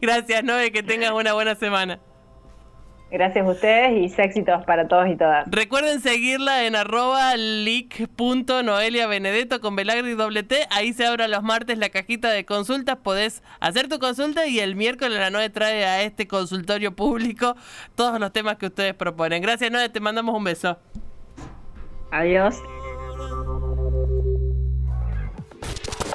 Gracias, 0.00 0.44
Noé. 0.44 0.72
Que 0.72 0.82
tengas 0.82 1.12
una 1.12 1.34
buena 1.34 1.54
semana. 1.56 1.98
Gracias 3.10 3.46
a 3.46 3.48
ustedes 3.48 3.92
y 3.92 4.20
éxitos 4.20 4.64
para 4.64 4.88
todos 4.88 5.08
y 5.08 5.16
todas. 5.16 5.46
Recuerden 5.48 6.00
seguirla 6.00 6.64
en 6.64 6.74
arroba 6.74 7.36
leak.noelia 7.36 9.06
Benedetto 9.06 9.60
con 9.60 9.76
Belagri 9.76 10.10
y 10.10 10.14
doble 10.14 10.42
T. 10.42 10.66
Ahí 10.70 10.92
se 10.92 11.06
abre 11.06 11.28
los 11.28 11.42
martes 11.42 11.78
la 11.78 11.90
cajita 11.90 12.30
de 12.30 12.44
consultas. 12.44 12.96
Podés 12.96 13.42
hacer 13.60 13.88
tu 13.88 13.98
consulta 14.00 14.46
y 14.46 14.58
el 14.58 14.74
miércoles 14.74 15.18
la 15.18 15.30
Noe 15.30 15.48
trae 15.50 15.84
a 15.84 16.02
este 16.02 16.26
consultorio 16.26 16.96
público 16.96 17.54
todos 17.94 18.18
los 18.18 18.32
temas 18.32 18.56
que 18.56 18.66
ustedes 18.66 18.94
proponen. 18.94 19.42
Gracias, 19.42 19.70
Noe. 19.70 19.88
Te 19.88 20.00
mandamos 20.00 20.34
un 20.34 20.44
beso. 20.44 20.76
Adiós. 22.10 22.56